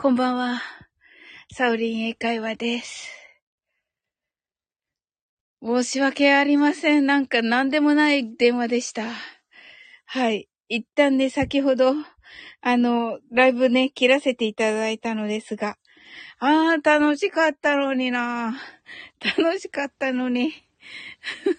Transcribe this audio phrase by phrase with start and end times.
[0.00, 0.62] こんばんは。
[1.52, 3.10] サウリン英会話です。
[5.60, 7.06] 申し訳ありません。
[7.06, 9.06] なんか何でもない電話でした。
[10.06, 10.48] はい。
[10.68, 11.94] 一旦ね、先ほど、
[12.60, 15.78] あの、ライブね、切らせていただいたのですが。
[16.38, 18.56] ああ、楽しかったのにな。
[19.36, 20.52] 楽しかったのに。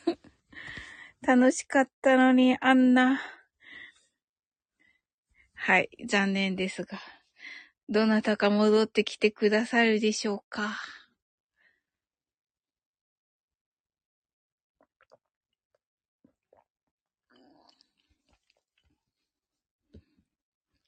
[1.28, 3.20] 楽しかったのに、あんな。
[5.56, 5.90] はい。
[6.08, 7.19] 残念ですが。
[7.92, 10.78] どなたか戻ってきてくださるでしょうか？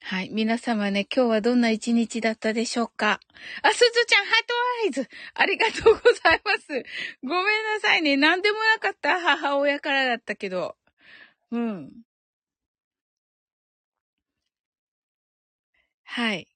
[0.04, 0.30] はい。
[0.30, 3.20] 皆様ね、今日はどんな一日だったでしょうか？
[3.64, 4.54] あ、すずちゃん、ハート
[4.86, 6.68] アイズありがとうございます。
[7.24, 8.16] ごめんなさいね。
[8.16, 9.20] なんでもなかった？
[9.20, 10.76] 母親からだったけど。
[11.52, 11.92] うん。
[16.04, 16.51] はい。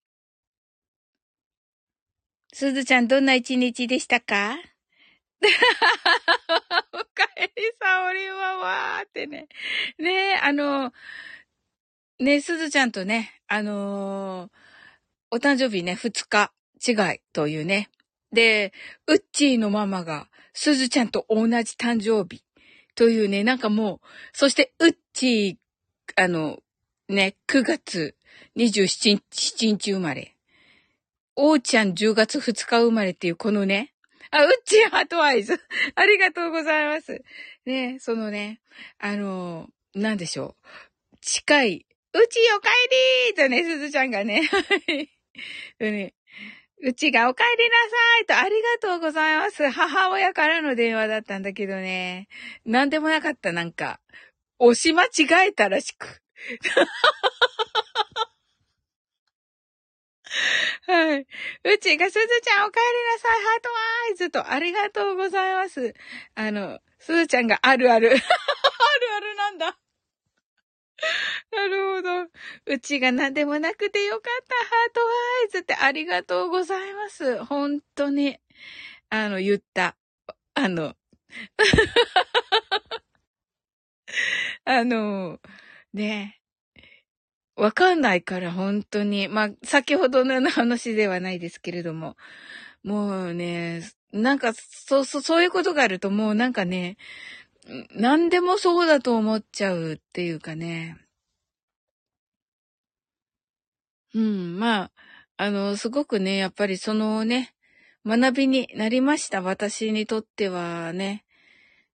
[2.57, 4.55] すずちゃん、どんな一日でしたか？
[6.93, 9.49] おかえりさおりはわーってね。
[9.97, 10.93] ねえ、あの、
[12.17, 14.51] ねえ、すずちゃんとね、あのー、
[15.31, 16.53] お誕生日ね、二日
[16.87, 17.89] 違いというね。
[18.31, 18.71] で、
[19.07, 22.41] うっちーのママが、すずちゃんと同じ誕生日
[22.95, 26.63] というね、なんかもう、そしてうっちー、あの、
[27.09, 28.15] ね、9月
[28.55, 29.19] 27
[29.73, 30.34] 日生まれ。
[31.35, 33.93] おうちゃん10月2日生まれっていうこのね、
[34.31, 35.59] あ、うっちーハートアイズ。
[35.95, 37.23] ありがとうございます。
[37.65, 38.61] ね、そのね、
[38.99, 40.55] あの、なんでしょ
[41.13, 41.17] う。
[41.21, 42.69] 近い、うちおか
[43.27, 45.09] えりーとね、すずちゃんがね、はい。
[45.79, 46.13] ね、
[46.81, 49.69] うちがお帰りなさいとありがとうございます。
[49.69, 52.27] 母親からの電話だったんだけどね。
[52.65, 53.99] なんでもなかった、なんか。
[54.59, 56.21] 押し間違えたらしく。
[60.87, 61.27] はい。
[61.63, 65.93] うちがすずちゃんお帰りなさい、 heart eyes とありがとうございます。
[66.35, 68.09] あの、すずちゃんがあるある。
[68.09, 68.19] ある
[69.15, 69.77] あるなんだ。
[71.51, 72.29] なるほど。
[72.65, 77.43] うちが何でもなくてよかった、 heart eyes ってありがとうございます。
[77.45, 78.37] 本当に。
[79.09, 79.95] あの、言った。
[80.53, 80.95] あの、
[84.65, 85.39] あの、
[85.93, 86.41] ね
[87.55, 89.27] わかんないから、本当に。
[89.27, 92.17] まあ、先ほどの話ではないですけれども。
[92.83, 96.97] もうね、なんか、そう、そう、そういうことがあるともうなんかね、
[97.91, 100.97] 何でもそうだと思っちゃうっていうかね。
[104.13, 104.91] うん、まあ、
[105.37, 107.53] あの、すごくね、やっぱりそのね、
[108.05, 109.41] 学びになりました。
[109.41, 111.25] 私にとってはね。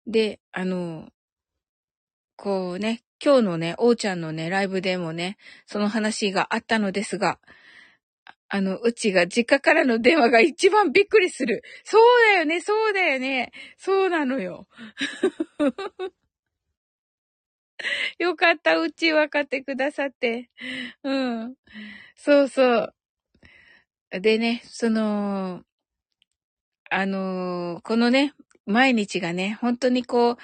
[0.06, 1.10] で、あの、
[2.36, 5.36] こうね、今日のね、おーちゃんのね、ライブでもね、
[5.66, 7.38] その話があったのですが、
[8.48, 11.62] あの、うちが実家からの電話が一番びっくりする。
[11.84, 12.02] そう
[12.32, 13.52] だよね、そうだよね。
[13.76, 14.66] そうなのよ。
[18.18, 20.50] よかった、うち分かってくださって。
[21.02, 21.14] う
[21.48, 21.54] ん。
[22.16, 22.94] そうそう。
[24.20, 25.62] でね、その、
[26.90, 28.32] あのこのね、
[28.64, 30.36] 毎日がね、本当にこう、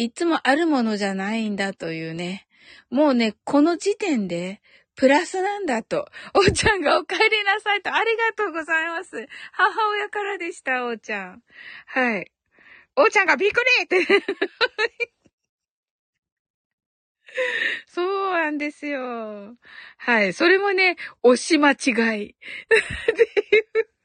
[0.00, 2.46] いつもあるものじゃないんだというね。
[2.88, 4.62] もうね、この時点で、
[4.94, 6.08] プラスなんだと。
[6.34, 9.26] おーちゃんがお帰りなさいと、ありがとうございます。
[9.50, 11.42] 母親からでした、おーちゃん。
[11.86, 12.30] はい。
[12.94, 14.24] おーちゃんがびっくりって。
[17.88, 19.56] そうなんですよ。
[19.96, 20.32] はい。
[20.32, 21.74] それもね、押し間違
[22.22, 22.36] い。
[22.36, 22.36] っ
[23.16, 23.97] ていう。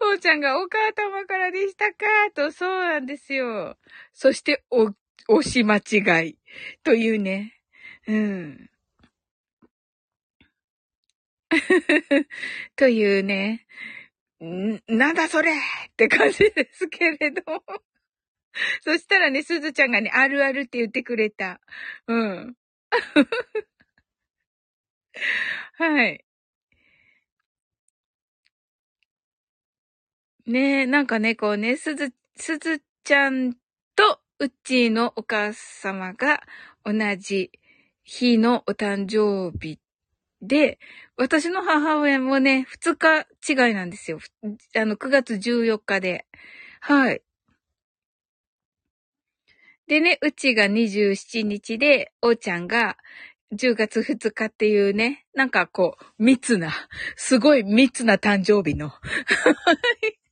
[0.00, 1.96] おーちゃんがお母様からでしたか？
[2.34, 3.76] と、そうなんですよ。
[4.12, 4.90] そして、お、
[5.28, 6.38] 押し間違い。
[6.84, 7.54] というね。
[8.06, 8.70] うん。
[12.76, 13.66] というね。
[14.40, 15.54] なんだそれっ
[15.96, 17.42] て感じですけれど。
[18.82, 21.60] そしたらね、すずちゃんがね、あるあるって言ってくれた。
[22.06, 22.56] うん。
[25.78, 26.25] はい。
[30.46, 33.54] ねえ、なんかね、こうね、すず、すずちゃん
[33.96, 36.40] とうちのお母様が
[36.84, 37.50] 同じ
[38.04, 39.80] 日のお誕生日
[40.40, 40.78] で、
[41.16, 43.26] 私の母親もね、2日
[43.68, 44.20] 違いなんですよ。
[44.76, 46.26] あの、9月14日で。
[46.80, 47.22] はい。
[49.88, 52.96] でね、うちが27日で、おーちゃんが
[53.52, 56.72] 10月2日っていうね、なんかこう、密な、
[57.16, 58.92] すごい密な誕生日の。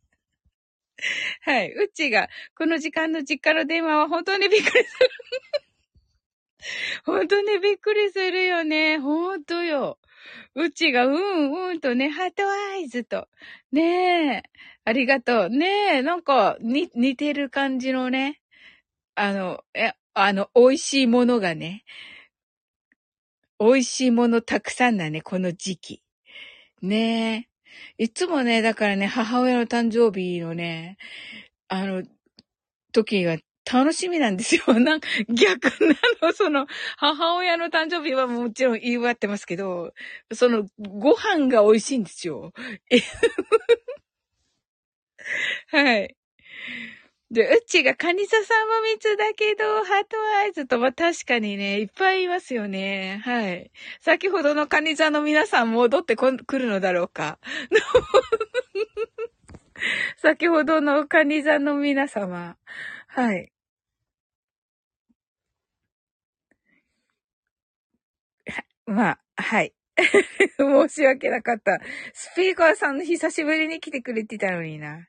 [1.43, 1.73] はい。
[1.73, 5.11] うちが、この時間の実家の電話は本当にびっくりする。
[7.05, 8.99] 本当にびっくりするよね。
[8.99, 9.99] 本当よ。
[10.55, 13.29] うちが、うんうんとね、ハートアイズと。
[13.73, 14.43] ねえ。
[14.85, 15.51] ありがとう。
[15.51, 15.67] ね
[15.99, 18.41] え、なんか、に、似てる感じのね。
[19.15, 21.85] あの、え、あの、美味しいものがね。
[23.61, 26.03] 美味しいものたくさんだね、この時期。
[26.83, 27.54] ねえ。
[27.99, 30.97] いつもね、だからね、母親の誕生日のね、
[31.69, 32.03] あの、
[32.93, 33.39] 時が
[33.73, 34.63] 楽しみなんですよ。
[34.81, 36.67] なんか逆なの、その、
[36.99, 39.93] 母親の誕生日はもちろん言い終わってますけど、
[40.35, 42.53] その、ご飯が美味しいんですよ。
[45.69, 46.17] はい。
[47.35, 53.21] で、うちがカニサさんも密だけど、ハートアイズとは確かにね、いっぱいいますよね。
[53.25, 53.73] はい。
[54.01, 57.41] 先ほどのカニ座の皆さん戻ってこ、来るのだろうか。
[60.23, 62.57] 先ほどのカニ座の皆様。
[63.09, 63.51] はい。
[68.87, 69.75] まあ、はい。
[70.59, 71.81] 申し訳なかった。
[72.13, 75.07] スピーカーさんの久しぶりに来てくれてたのにな。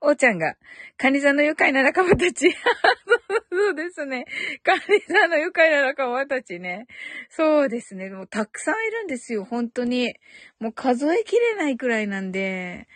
[0.00, 0.56] おーちゃんが、
[0.96, 2.50] カニ座の愉快な仲間たち。
[3.50, 4.26] そうですね。
[4.62, 6.86] カニ座の愉快な仲間たちね。
[7.30, 8.10] そうですね。
[8.10, 9.44] もうたくさんいるんですよ。
[9.44, 10.14] 本当に。
[10.58, 12.88] もう数えきれないくらいなんで。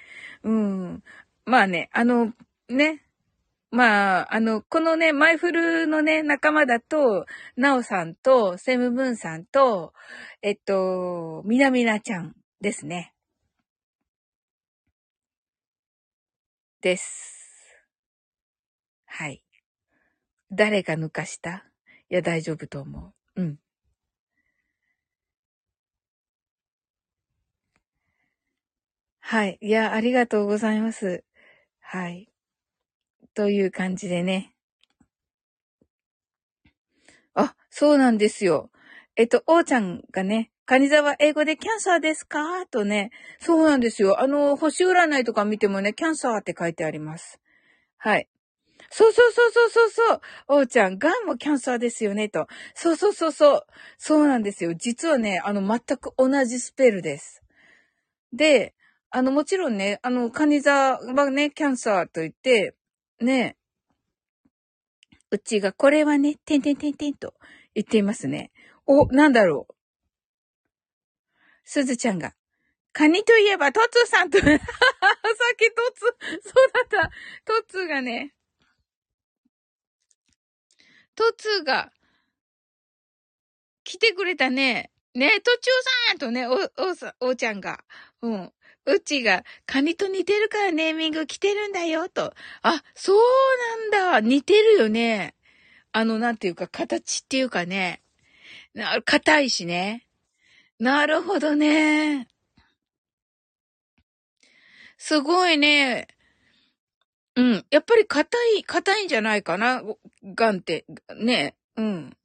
[0.43, 1.03] うん。
[1.45, 2.33] まあね、あの、
[2.69, 3.03] ね。
[3.71, 7.27] まあ、あの、このね、マイフルのね、仲間だと、
[7.57, 9.93] ナオさんと、セムブンさんと、
[10.41, 13.13] えっと、みなみなちゃんですね。
[16.81, 17.85] です。
[19.07, 19.43] はい。
[20.51, 21.65] 誰が抜かした？
[22.09, 23.43] いや、大丈夫と思う。
[23.43, 23.59] うん。
[29.21, 29.59] はい。
[29.61, 31.23] いや、ありがとうございます。
[31.81, 32.29] はい。
[33.39, 34.53] という感じでね。
[37.35, 38.73] あ、そうなんですよ。
[39.15, 42.67] えっと、おーちゃんがね、カニ座は英語でキャンサーですか？
[42.67, 44.21] とね、そうなんですよ。
[44.21, 47.39] あの、星占いとか見てもね、キャンサーって書いてあります。
[47.97, 48.29] はい。
[48.91, 50.21] そうそうそうそうそうそう。
[50.49, 52.49] おーちゃん、ガンもキャンサーですよね、と。
[52.75, 53.67] そうそうそうそう。
[53.99, 54.75] そうなんですよ。
[54.75, 57.45] 実はね、あの、全く同じスペルです。
[58.33, 58.75] で、
[59.11, 62.75] あの、もちろんね、あの、カニ座はね、キャンサーと言って、
[63.21, 63.59] ねえ
[65.31, 67.35] うちがこれはね、てんてんてんてんと
[67.75, 68.51] 言っていますね。
[68.87, 69.75] お、なんだろう。
[71.65, 72.33] すずちゃんが、
[72.93, 76.01] カニといえばトツさんと さっきトツ、
[76.43, 77.11] そうだった。
[77.45, 78.35] トツがね、
[81.15, 81.93] トツが
[83.85, 84.91] 来てくれたね。
[85.15, 87.85] ね、トチューさんとね、お、おさ、おちゃんが。
[88.23, 88.53] うん。
[88.89, 92.35] うちが、カニと似てるからネーミング来てるんだよ、と。
[92.63, 93.19] あ、そう
[93.93, 94.21] なんだ。
[94.21, 95.35] 似てるよね。
[95.93, 98.03] あの、なんていうか、形っていうかね。
[99.05, 100.07] 硬いしね。
[100.79, 102.29] なるほどね。
[104.97, 106.09] すごいね。
[107.37, 107.67] うん。
[107.71, 109.83] やっぱり硬い、硬いんじゃないかな。
[110.25, 110.85] ガンって。
[111.17, 111.55] ね。
[111.77, 112.17] うん。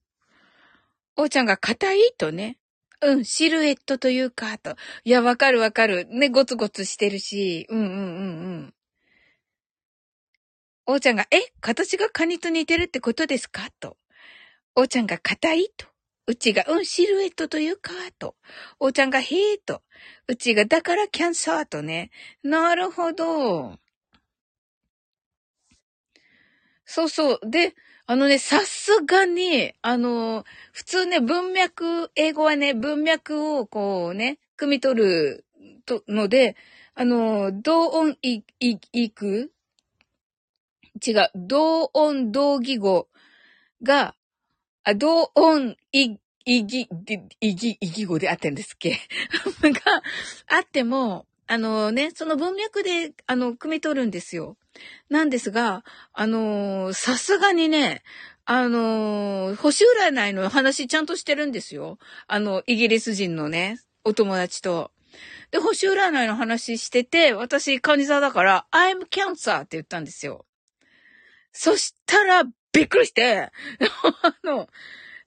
[1.15, 2.13] おーちゃんが硬い？
[2.17, 2.57] とね。
[3.03, 4.75] うん、シルエットというか、と。
[5.03, 6.07] いや、わかるわかる。
[6.09, 7.67] ね、ゴツゴツしてるし。
[7.69, 7.99] うんうんうんう
[8.59, 8.73] ん。
[10.85, 13.69] おーちゃんが、え、形がカニと似てるってことですか？
[13.79, 13.97] と。
[14.75, 15.69] おーちゃんが硬い？
[15.77, 15.87] と。
[16.27, 18.35] うちが、うん、シルエットというか、と。
[18.79, 19.81] おーちゃんが、へえと。
[20.27, 22.11] うちが、だからキャンサーとね。
[22.43, 23.79] なるほど。
[26.85, 27.39] そうそう。
[27.49, 30.43] で、あのね、さすがに、あの、
[30.73, 35.45] 普通ね、文脈、英語はね、文脈をこうね、汲み取る
[35.85, 36.57] と、ので、
[36.95, 39.51] あの、同音い、い、いく
[41.05, 41.31] 違う。
[41.35, 43.07] 同音同義語
[43.83, 44.15] が、
[44.83, 46.89] あ、同音い、いぎ、
[47.41, 48.99] いぎ、いぎ語であってんですっけ？
[49.63, 49.81] が
[50.47, 54.57] あっても、あのね、その文脈で、あの、汲み取るんですよ。
[55.09, 58.03] なんですが、あのー、さすがにね、
[58.45, 61.97] あのー、星占いの話ちゃんとしてるんですよ。
[62.27, 64.91] あの、イギリス人のね、お友達と。
[65.51, 70.45] で、星占いの話してて、私、カニ座だから、I'm Cancer って言ったんですよ。
[71.51, 73.51] そしたら、びっくりして、
[74.23, 74.67] あの、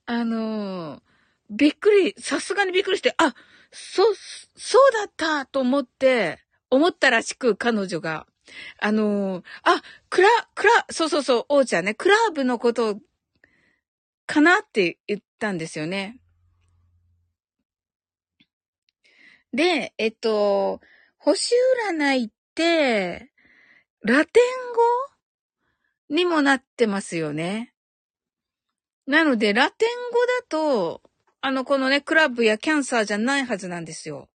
[0.07, 1.03] あのー、
[1.51, 3.35] びっくり、さすがにびっくりして、あ、
[3.71, 4.03] そ、
[4.57, 8.27] そうだったと思って、思ったらしく、彼女が。
[8.79, 12.99] あのー、あ、クラ、クラ、そうそうそう、王ちゃんね、クラブのこと
[14.27, 16.19] かなって言ったんですよね。
[19.53, 20.81] で、えっと、
[21.19, 21.55] 星
[21.91, 23.33] 占いって、
[24.03, 27.73] ラテン語にもなってますよね。
[29.07, 31.03] なので、ラテン語だと、
[31.41, 34.29] あの、このね、クラブやキャンサーじゃないはずなんですよ。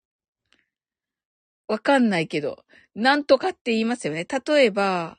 [1.68, 4.26] わかんないけど、なんとかって言いますよね。
[4.46, 5.18] 例えば、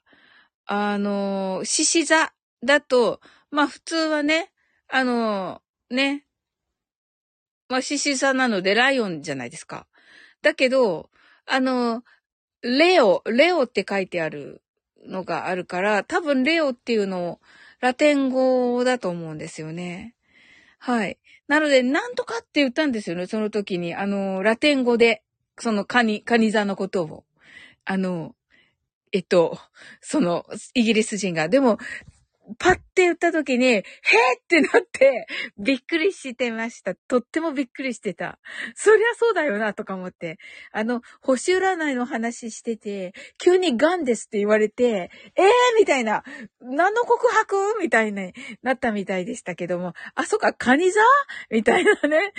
[0.65, 4.51] あの、獅子座だと、まあ普通はね、
[4.88, 6.25] あの、ね、
[7.70, 9.88] まあ獅子座なのでライオンじゃないですか。
[10.41, 11.10] だけど、
[11.46, 12.03] あの、
[12.62, 14.62] レオ、レオって書いてある
[15.06, 17.39] のがあるから、多分レオっていうのを
[17.79, 20.15] ラテン語だと思うんですよね。
[20.79, 21.20] はい。
[21.48, 23.96] なので、なんとかって言ったんですよね、その時に。
[23.96, 25.24] あの、ラテン語で。
[25.60, 27.24] そのカニ、カニ座のことを。
[27.86, 28.36] あの、
[29.12, 29.58] えっと、
[30.01, 31.50] その、イギリス人が。
[31.50, 31.78] でも、
[32.58, 33.84] パッて言った時に、へーっ
[34.48, 35.27] てなって、
[35.58, 36.96] びっくりしてました。
[36.96, 38.39] とってもびっくりしてた。
[38.75, 40.38] そりゃそうだよな、とか思って。
[40.72, 46.24] あの、星占いの話してて、急にガンですって言われて、えーみたいな、
[46.62, 51.01] 何の告白みたいになったみたいでしたけども、あ、そっか、カニ座
[51.51, 52.34] みたいなね、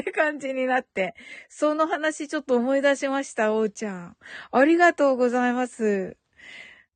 [0.00, 1.14] って感じになって。
[1.48, 4.16] その話ちょっと思い出しました、おうちゃん。
[4.50, 6.16] ありがとうございます。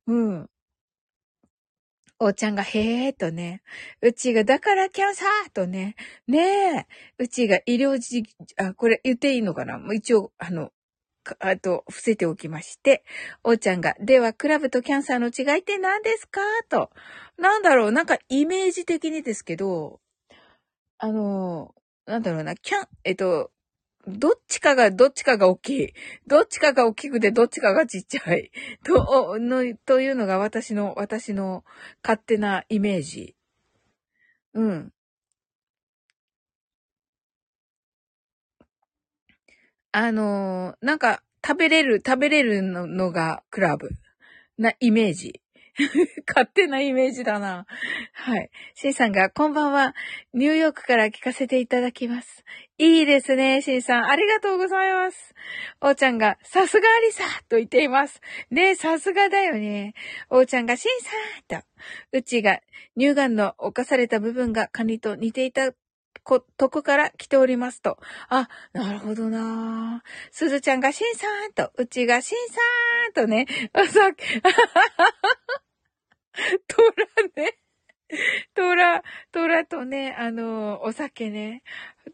[0.07, 0.49] うん。
[2.19, 3.61] おーちゃんが、へーとね、
[4.01, 5.95] うちが、だからキャンサーとね、
[6.27, 6.39] ね
[6.79, 6.87] え、
[7.19, 8.23] うちが医療事、
[8.57, 9.77] あ、これ言っていいのかな？
[9.77, 10.71] もう一応、あの、
[11.39, 13.03] あと、伏せておきまして、
[13.43, 16.41] おーちゃんが、では、クラブとキャンサーの違いって何ですか？
[16.69, 16.89] と。
[17.37, 19.99] なんだろう、なんかイメージ的にですけど、
[20.97, 21.75] あの、
[22.07, 23.51] なんだろうな、キャン、えっと、
[24.07, 25.93] どっちかが、どっちかが大きい。
[26.27, 28.51] どっちかが大きくて、どっちかがちっちゃい。
[28.85, 31.65] と、の、というのが私の、私の
[32.03, 33.35] 勝手なイメージ。
[34.53, 34.93] うん。
[39.91, 43.89] あの、なんか、食べれる、食べれるのがクラブ
[44.57, 45.41] なイメージ。
[46.27, 47.65] 勝手なイメージだな。
[48.13, 48.49] はい。
[48.73, 49.93] シンさんが、こんばんは。
[50.33, 52.43] ニューヨークから聞かせていただきます。
[52.79, 54.05] いいですね、シンさん。
[54.05, 55.35] ありがとうございます。
[55.81, 58.21] おーちゃんが、さすがありさと言っています。
[58.49, 59.93] ねさすがだよね。
[60.29, 61.01] おーちゃんが、シン
[61.47, 61.67] さんと。
[62.11, 62.59] うちが、
[62.97, 65.73] 乳がんの犯された部分がカニと似ていた
[66.27, 67.97] こ、とこから来ておりますと。
[68.29, 72.59] あ、なるほどなすずちゃんがシンさんと、うちがシンさ
[73.09, 74.11] んとね、おさ、
[76.67, 77.57] トラね。
[78.55, 81.63] トラ、トラとね、あの、お酒ね。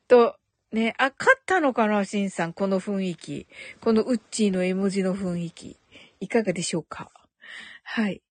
[0.07, 0.37] と、
[0.71, 3.47] ね、あ、勝ったのかな、シンさん、この雰囲気。
[3.81, 5.77] このウッチーの絵文字の雰囲気。
[6.19, 7.11] いかがでしょうか？
[7.83, 8.21] はい。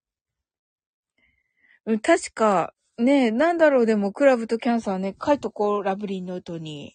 [2.00, 6.94] 確か、ねなんだろう、でも、クラブとキャンサーね、書いとこう、ラブリーノートに。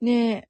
[0.00, 0.48] ね。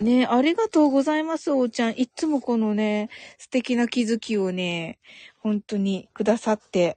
[0.00, 1.92] ねありがとうございます、おーちゃん。
[1.92, 4.98] いつもこのね、素敵な気づきをね、
[5.38, 6.96] 本当にくださって。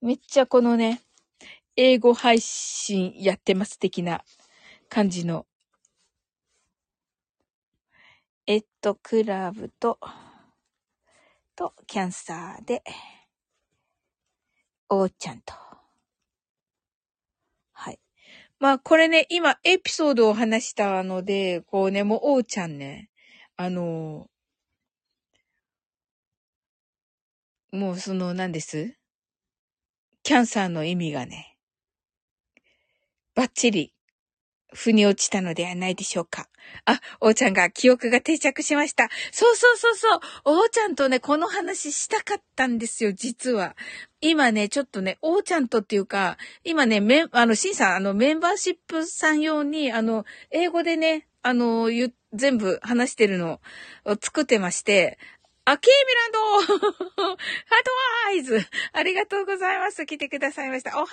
[0.00, 1.02] めっちゃこのね、
[1.76, 4.24] 英語配信やってます的な
[4.88, 5.46] 感じの。
[8.46, 9.98] えっと、クラブと、
[11.56, 12.82] と、キャンサーで、
[14.88, 15.54] おーちゃんと。
[17.72, 18.00] はい。
[18.66, 23.10] まあ、これね、今、エピソードを話したので、こうね、もう、おうちゃんね、
[23.56, 24.28] あの、
[27.70, 28.96] もうその、何です？
[30.24, 31.56] キャンサーの意味がね、
[33.36, 33.92] バッチリ、
[34.74, 36.48] 腑に落ちたのではないでしょうか。
[36.84, 39.08] あ、おーちゃんが記憶が定着しました。
[39.32, 40.20] そうそうそうそう。
[40.44, 43.76] おーちゃんとね、この話したかったんですよ、実は。
[44.20, 51.88] 今ね、ちょっとね、おーちゃんとっていうか、今ね、め、あの、シンさん、あの、メンバーシップさん用に、あの、英語でね、あの、
[52.32, 53.60] 全部話してるの
[54.04, 55.18] を作ってまして、
[55.68, 57.36] あ、キーミランド ハート
[58.26, 58.60] ワイズ
[58.92, 60.06] ありがとうございます。
[60.06, 60.96] 来てくださいました。
[60.96, 61.06] おは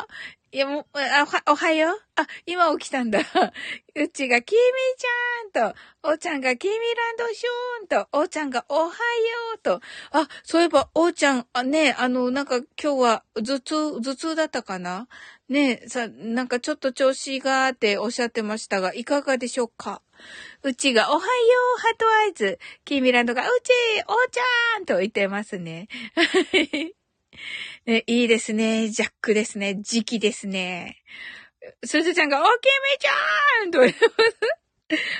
[0.00, 0.12] よう
[0.50, 0.86] いや、もう、
[1.46, 2.00] おはよう？
[2.16, 3.20] あ、今起きたんだ。
[3.20, 4.62] うちがキーミ
[5.52, 8.92] ちゃんと、おーちゃんがキーミランドシューンと、おーちゃんがおはよ
[9.54, 9.80] うと。
[10.10, 15.06] あ、そういえば、おーちゃん、あ、ね、あの、なんか今日は頭痛、頭痛だったかな？
[15.48, 20.02] ねさ、なんかちょっと調子がーっておっしゃってましたが、いかがでしょうか？
[20.62, 21.24] うちが、おはよ
[21.76, 22.58] う、ハトアイズ。
[22.84, 23.70] キーミランドが、うち、
[24.08, 25.88] おーちゃんと言ってますね。
[27.86, 28.88] ね、いいですね。
[28.88, 29.76] ジャックですね。
[29.80, 31.02] 時期ですね。
[31.84, 34.62] すずちゃんが、おきみちゃーんと言います。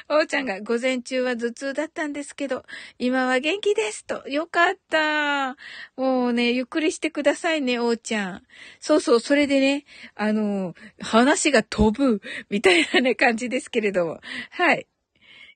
[0.09, 2.65] おーちゃんが午前中は頭痛だったんですけど、
[2.99, 4.29] 今は元気ですと。
[4.29, 5.57] よかった。
[5.97, 8.43] もうね、ゆっくりしてくださいね、おーちゃん。
[8.81, 14.21] そうそう、それでね、あの、話が飛ぶ、みたいなね、感じですけれども。
[14.51, 14.87] はい。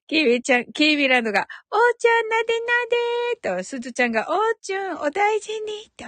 [0.08, 6.04] キービちゃん、キービランドが、おーちゃんなでなでーと、すずちゃんが、おーちゃん、お大事にと、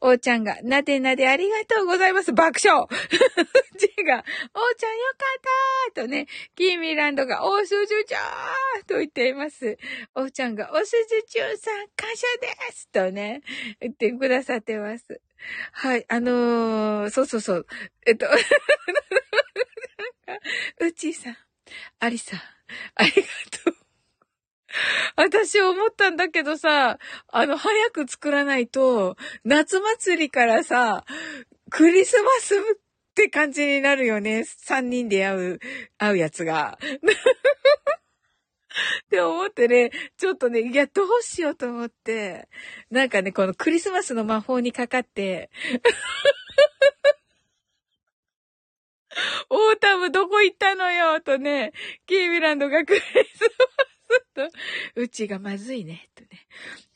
[0.00, 2.32] おーちゃんが、なでなでありがとうございます。
[2.32, 2.86] 爆笑
[3.78, 5.26] ジが、おーちゃんよか
[5.90, 8.18] ったーとね、キーミランドが、おーすずちゃ
[8.80, 9.76] んと言っています。
[10.14, 13.42] おーちゃんが、おすずちゅんさん、感謝ですとね、
[13.80, 15.20] 言ってくださってます。
[15.72, 17.66] はい、あのー、そうそうそう。
[18.06, 18.26] えっと、
[20.80, 21.36] うちーさん、
[22.00, 22.40] ありさん、
[22.94, 23.16] ありが
[23.64, 23.76] とう。
[25.16, 31.04] 私思ったんだけどさ、あの、早く作らないと、夏祭りからさ、
[31.70, 32.60] クリスマスっ
[33.14, 34.44] て感じになるよね。
[34.44, 35.60] 三人で会う、
[35.98, 36.78] 会うやつが。
[39.06, 42.48] って思ってね、ちょっとね、いや、どうしようと思って、
[42.90, 45.50] なんかね、このクリスマスの魔法にかかって、
[49.50, 51.72] オータムどこ行ったのよとね、
[52.06, 53.18] キービランドがクリスマ
[54.08, 56.28] スと、うちがまずいね、とね。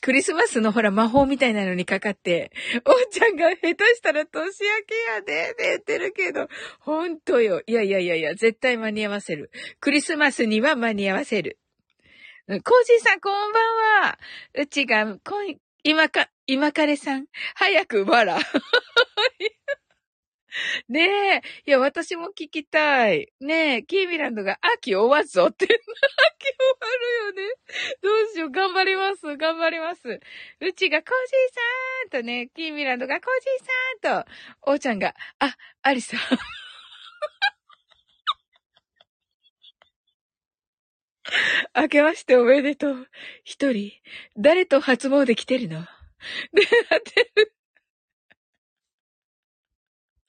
[0.00, 2.53] クリスマスのほら魔法みたいなのにかかって、
[2.85, 4.50] おーちゃんが下手したら年明
[4.87, 6.49] けやで、って言ってるけど、
[6.81, 7.62] ほんとよ。
[7.67, 9.50] いやいやいやいや、絶対間に合わせる。
[9.81, 11.59] クリスマスには間に合わせる。
[12.47, 14.19] コージーさん、こんばんは。
[14.55, 18.39] うちが、こん、今か、今彼さん、早くわら。
[20.88, 21.42] ねえ。
[21.66, 23.33] いや、私も聞きたい。
[23.40, 25.64] ねえ、キーミランドが秋終わっぞって。
[25.64, 25.76] 秋終
[26.80, 26.87] わ
[27.35, 27.54] るよね。
[28.02, 28.50] どうしよう。
[28.50, 29.37] 頑張ります。
[29.37, 30.09] 頑張ります。
[30.09, 30.21] う
[30.73, 31.07] ちがコー
[32.11, 34.30] ジーさんとね、キーミランドがコージーさんと、
[34.62, 36.21] おーちゃんが、あ、アリさん。
[41.76, 43.09] 明けましておめでとう。
[43.45, 43.92] 一人、
[44.37, 45.87] 誰と初詣来てるの？
[46.52, 46.66] で、っ
[47.02, 47.54] てる。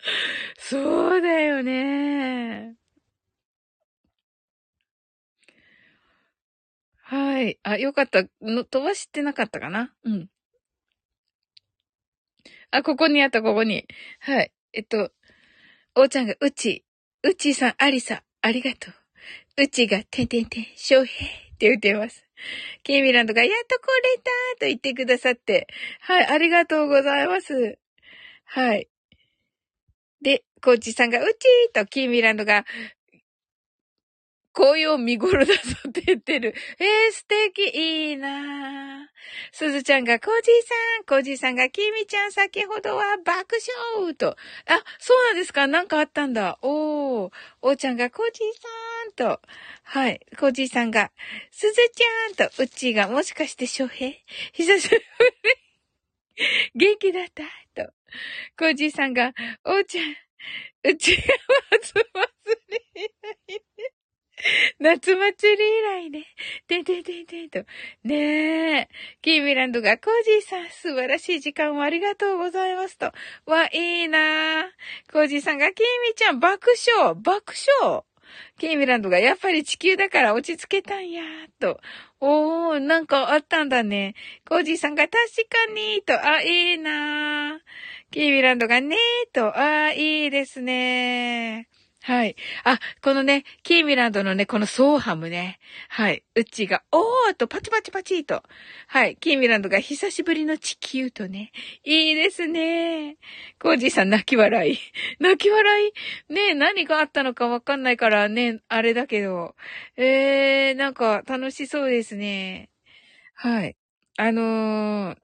[0.58, 2.76] そうだよね。
[6.98, 7.60] はい。
[7.64, 8.24] あ、よかった。
[8.42, 9.94] の、飛ばしてなかったかな？
[10.04, 10.30] うん。
[12.72, 13.86] あ、ここにあった、ここに。
[14.22, 14.52] はい。
[14.74, 15.12] えっと、
[15.96, 16.86] おーちゃんが、うち、
[17.24, 19.64] うちさん、ありさ、ありがとう。
[19.64, 22.26] うちが、てんてんてん、しょうへいって言ってます。
[22.84, 25.68] ケイミランドが、やっと来れたと言ってくださって。
[26.02, 27.78] はい、ありがとうございます。
[28.46, 28.90] はい。
[30.64, 32.66] コーチさんが、うちーと、キーミランドが、
[34.54, 36.54] 紅葉見頃だぞって言ってる。
[36.78, 39.08] えー、素敵、いいなぁ。
[39.54, 43.56] すずちゃんが、コージーさん、コージーさんが、キミちゃん先ほどは爆
[43.96, 44.32] 笑と。
[44.32, 44.36] あ、
[45.00, 46.60] そうなんですかなんかあったんだ。
[46.62, 47.32] おー。
[47.62, 49.42] おーちゃんが、コージーさんと。
[49.84, 50.20] はい。
[50.38, 51.12] コージーさんが、
[51.50, 54.12] すずちゃんと、うちーが、もしかして翔平？
[54.52, 55.04] 久しぶり。
[56.76, 57.24] 元気だっ
[57.74, 57.86] た？
[57.86, 57.94] と。
[58.60, 59.32] コージーさんが、
[59.64, 60.14] おーちゃん、
[60.84, 61.22] うちが
[61.72, 63.92] まずまずりないね。
[64.80, 66.26] 夏祭り以来ね。
[66.68, 67.66] てんてんててと。
[68.04, 68.90] ねえ。
[69.22, 73.12] キーミランドが、コージーさん、素晴らしい時間をありがとうございますと。
[73.46, 74.66] わ、いいな
[75.12, 78.04] コージーさんが、キーミちゃん、爆笑爆笑
[78.58, 81.22] キーミランドが、やっぱり地球だから落ち着けたんや、
[81.60, 81.80] と。
[82.20, 84.16] おー、なんかあったんだね。
[84.48, 85.18] コージーさんが、確
[85.50, 86.14] かに、と。
[86.14, 87.60] あ、いいな
[88.12, 89.48] キーミランドが、ねー、と。
[89.58, 91.70] ああ、いいですね
[92.04, 92.36] はい。
[92.66, 95.60] あ、このね、キーミランドのね、このソーハムね。
[95.88, 96.24] はい。
[96.36, 98.44] うちが、おーと、パチパチパチと。
[98.88, 99.16] はい。
[99.18, 101.52] キーミランドが久しぶりの地球とね。
[101.86, 103.18] いいですね。
[103.62, 104.78] コージーさん泣き笑い。
[105.24, 105.88] 泣き笑
[106.30, 106.34] い？
[106.34, 109.56] ね何があったのかわかんないからね、あれだけど。
[109.96, 112.72] えー、なんか楽しそうですね。
[113.36, 113.78] はい。
[114.18, 115.18] あのー、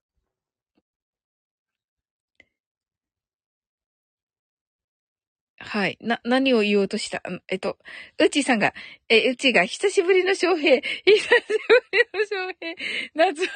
[5.69, 5.97] はい。
[5.99, 7.21] な、何を言おうとした？
[7.49, 7.77] えっと、
[8.17, 8.73] うちさんが、
[9.09, 11.35] え、うちが久しぶりの翔平、 久しぶ
[11.91, 12.75] りの翔平、
[13.15, 13.47] 夏祭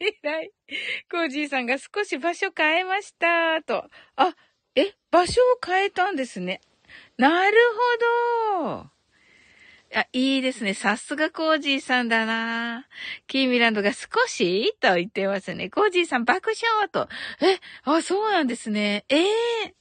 [0.00, 0.50] り以来、
[1.10, 3.84] コージーさんが少し場所変えました、と。
[4.16, 4.34] あ、
[4.74, 6.62] え、場所を変えたんですね。
[7.18, 7.56] なる
[8.64, 8.90] ほど。
[9.94, 10.72] あ、いいですね。
[10.72, 12.86] さすがコージーさんだな
[13.26, 14.74] キーミランドが少し？
[14.80, 15.68] と言ってますね。
[15.68, 17.08] コージーさん爆笑と。
[17.44, 19.04] え、あ、そうなんですね。
[19.10, 19.78] ええー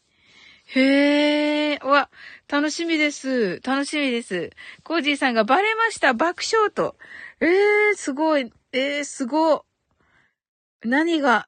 [0.69, 2.09] へえ、わ、
[2.49, 3.61] 楽しみです。
[3.61, 4.49] 楽しみです。
[4.83, 6.13] コージーさんがバレました。
[6.13, 6.97] 爆笑と。
[7.39, 7.47] え
[7.91, 8.51] え、すごい。
[8.73, 9.65] ええ、すご。
[10.83, 11.47] 何が、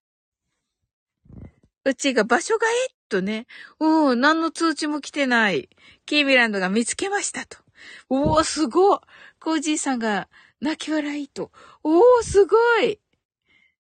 [1.84, 3.46] うちが場所がえっとね。
[3.80, 5.68] おー、何の通知も来てない。
[6.06, 7.58] キーミランドが見つけましたと。
[8.08, 9.02] おー、すご。
[9.42, 10.30] コージーさんが
[10.62, 11.52] 泣き笑いと。
[11.84, 13.00] おー、すごい。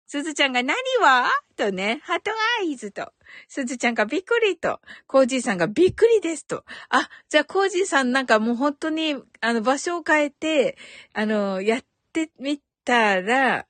[0.07, 1.29] すずちゃんが何は？
[1.57, 3.11] とね、ハトアイズと。
[3.49, 4.79] すずちゃんがびっくりと。
[5.05, 6.63] コージーさんがびっくりですと。
[6.89, 10.77] あ、じゃあコージーさんなんかもう本当に、あの、場所を変えて、
[11.13, 11.81] あの、やっ
[12.13, 13.67] てみたら、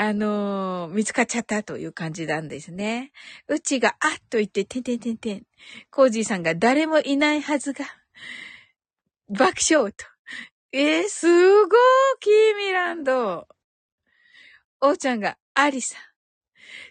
[0.00, 3.10] あの見つかっちゃったという感じなんですね。
[3.48, 5.42] うちが、あっと言って、てんてんてんてん。
[5.90, 7.84] コージーさんが誰もいないはずが、
[9.28, 10.06] 爆笑と。
[10.72, 11.70] えー、すごー、
[12.20, 13.48] キーミランド。
[14.80, 15.96] おうちゃんが、アリさ。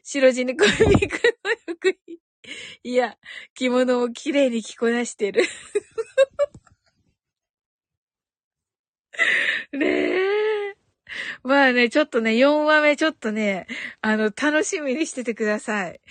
[0.04, 0.92] 白地に恋人の
[1.68, 2.20] 服に。
[2.84, 3.18] いや、
[3.54, 5.44] 着物をきれいに着こなしてる。
[9.72, 10.76] ねえ。
[11.44, 13.68] まあね、ちょっとね、4話目ちょっとね、
[14.02, 16.02] あの、楽しみにしててください。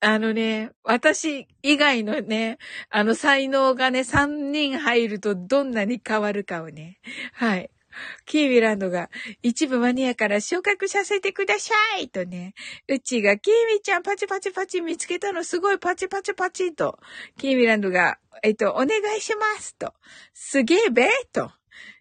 [0.00, 7.00] あのね、私以外のね、あの才能がね、3人入るとどんなに変わるかをね。
[7.32, 7.68] はい。
[8.26, 9.10] キービランドが
[9.42, 12.54] 一部マニアから昇格させてくださいとね。
[12.88, 16.98] うちがキーミちゃんパチパチパチ見つけたのすごいパチパチパチと。
[17.36, 19.94] キービランドが、えっと、お願いしますと。
[20.34, 21.50] すげえべと。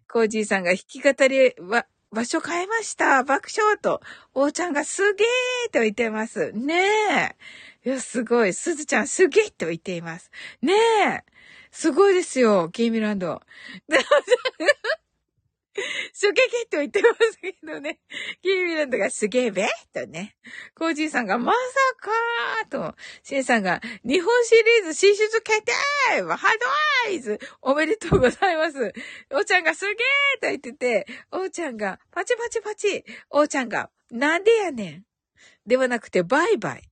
[0.08, 3.24] コージーさんが弾き語りは、場所変えました。
[3.24, 4.02] 爆笑と。
[4.34, 6.52] おーちゃんがすげーと言ってます。
[6.54, 6.74] ね
[7.86, 7.88] え。
[7.88, 8.54] いや、すごい。
[8.54, 10.32] すずちゃんすげーと言っています。
[10.64, 10.74] ね
[11.06, 11.24] え。
[11.72, 13.42] すごいですよ、キーミランド。
[16.14, 18.00] すげげと言ってますけどね。
[18.42, 20.36] キーミランドがすげえべとね。
[20.76, 21.60] コージーさんがまさ
[22.00, 22.96] かーと。
[23.24, 25.72] シンさんが日本シリーズ進出決定
[26.12, 26.36] ハード
[27.08, 28.94] アイズおめでとうございます。
[29.32, 29.96] おーちゃんがすげえ
[30.42, 33.04] と言ってて、おーちゃんがパチパチパチ。
[33.30, 35.04] おーちゃんがなんでやねん。
[35.66, 36.90] ではなくてバイバイ。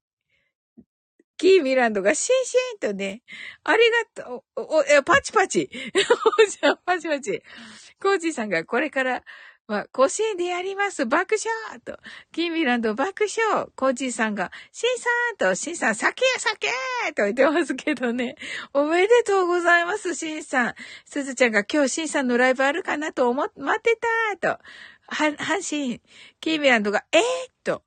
[1.38, 3.22] キーミランドがシンシンとね、
[3.64, 3.84] あり
[4.16, 5.70] がとう、お、お、パチパチ。
[6.42, 7.44] おじゃんパチパチ。
[8.02, 9.24] コージーさんがこれから
[9.68, 12.00] は甲子園でやります爆笑と、
[12.32, 16.68] キーミランド爆笑コージーさんが、シンさんと、シンさん、酒や酒
[17.14, 18.36] と言ってますけどね。
[18.74, 20.74] おめでとうございます、シンさん。
[21.06, 24.00] すずちゃんが今日シンさんのライブあるかなと思っ、待って
[24.40, 24.64] たと。
[25.08, 26.02] は、阪神、
[26.40, 27.22] キーミランドが、えー、
[27.66, 27.84] と、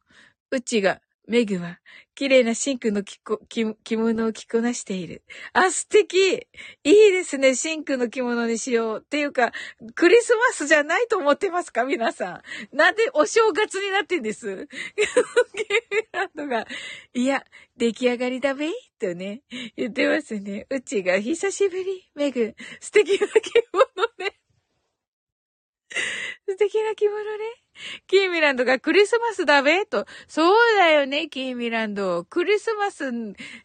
[0.51, 1.79] うちが、メグは、
[2.21, 5.23] 綺麗なシンクの着こ着物を着こなしている。
[5.55, 6.45] あ、素敵い
[6.85, 9.03] いですね、シンクの着物にしよう。
[9.03, 9.53] っていうか、
[9.95, 11.85] クリスマスじゃないと思ってますか？
[11.85, 12.77] 皆さん。
[12.77, 14.47] なんでお正月になってんです？
[14.47, 16.67] ゲームランドが、
[17.15, 17.43] いや、
[17.79, 19.41] 出来上がりだべとね、
[19.75, 20.67] 言ってますね。
[20.69, 23.87] うちが久しぶり、メグ、素敵な着物
[24.19, 24.37] ね。
[26.51, 27.45] 素敵な着物ね。
[28.09, 30.05] キーミランドがクリスマスだべと。
[30.27, 32.25] そうだよね、キーミランド。
[32.25, 33.13] クリスマス、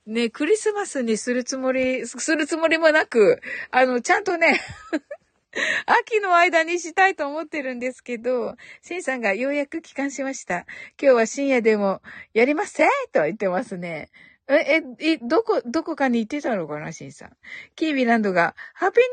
[0.06, 4.62] ね、クリスマスにするつもり、するつもりもなく、あの、ちゃんとね、
[5.88, 10.67] 秋の間にしたいと思ってるんですけど、シンさんがようやく帰還しました。
[11.02, 14.12] 今日は深夜でもやりませんと言ってますね。
[14.47, 17.31] え、え、え、どこ、どこかに行ってたのかな、シンさん。
[17.75, 19.12] キービランドが、ハッピーニュー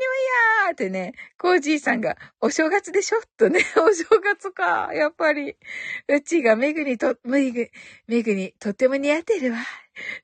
[0.63, 3.19] イヤーってね、コージーさんが、お正月でしょ?
[3.37, 5.57] とね、 お正月か、やっぱり。
[6.07, 7.67] うちがメグにと、メグ、
[8.07, 9.57] メグにとっても似合ってるわ。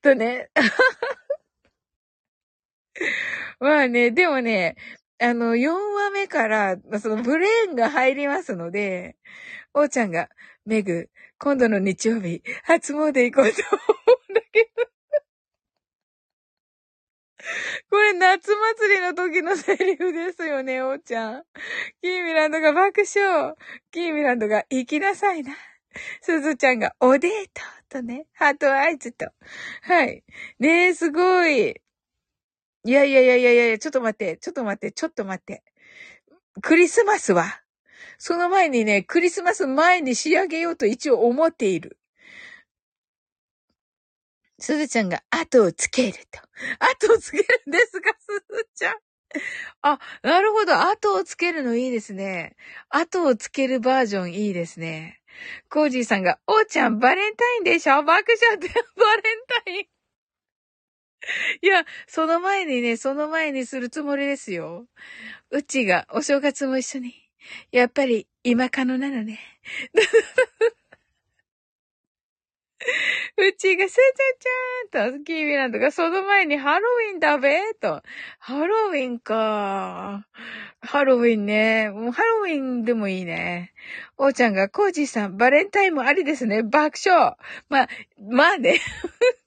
[0.03, 0.51] とね。
[3.59, 4.75] まあね、でもね、
[5.19, 9.17] あの、4話目から、そのブレーンが入りますので、
[9.73, 10.29] おーちゃんが、
[10.65, 13.81] メグ、今度の日曜日、初詣行こうと思
[14.29, 14.88] うんだけど。
[17.89, 21.43] これ夏祭りの時のセリフですよね、おーちゃん。
[22.01, 23.55] キーミランドが爆笑。
[23.91, 25.55] キーミランドが行きなさいな。
[26.21, 29.31] すずちゃんがおデートとね、ハートアイズと。
[29.81, 30.23] はい。
[30.59, 31.81] ねえ、すごい。
[32.85, 35.63] いやいやいやいやいや、ちょっと待って、ちょっと待って、ちょっと待って。
[36.61, 37.61] クリスマスは？
[38.17, 41.98] その前にね、クリスマス前に仕上げようと一応思っている。
[44.59, 46.39] すずちゃんが後をつけると。
[47.07, 48.95] 後をつけるんですか、すずちゃん。
[49.81, 50.75] あ、なるほど。
[50.75, 52.55] 後をつけるのいいですね。
[52.89, 55.21] 後をつけるバージョンいいですね。
[55.69, 58.03] コージーさんが、おーちゃん、バレンタインでしょ？
[58.03, 59.23] 爆笑って、バレン
[59.65, 59.85] タイン。
[61.61, 64.87] いや、その前にね、その前にするつもりですよ。
[65.51, 67.13] うちがお正月も一緒に。
[67.71, 69.39] やっぱり今可能なのね。
[73.37, 74.01] うちが、すず
[74.91, 77.59] ちゃんと、キーミランドが、その前にハロウィンだべ？
[77.79, 78.01] と。
[78.39, 80.25] ハロウィンか。
[80.81, 81.89] ハロウィンね。
[81.89, 83.73] もうハロウィンでもいいね。
[84.17, 86.63] おーちゃんが、コージーさん、バレンタインもありですね。
[86.63, 87.35] 爆笑。
[87.69, 88.79] まあ、まあね。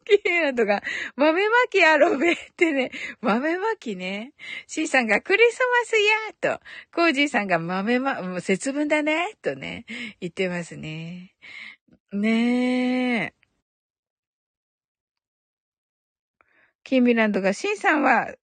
[0.05, 0.83] キーミランドが、
[1.17, 2.91] 豆まきやろべってね。
[3.21, 4.33] 豆まきね。
[4.67, 5.97] シーさんが、クリスマス
[6.45, 6.61] やと。
[6.95, 9.35] コージーさんが、豆ま、もう節分だね。
[9.43, 9.85] とね。
[10.21, 11.35] 言ってますね。
[12.13, 13.33] ねえ。
[16.85, 18.35] キーミランドが、シンさんは、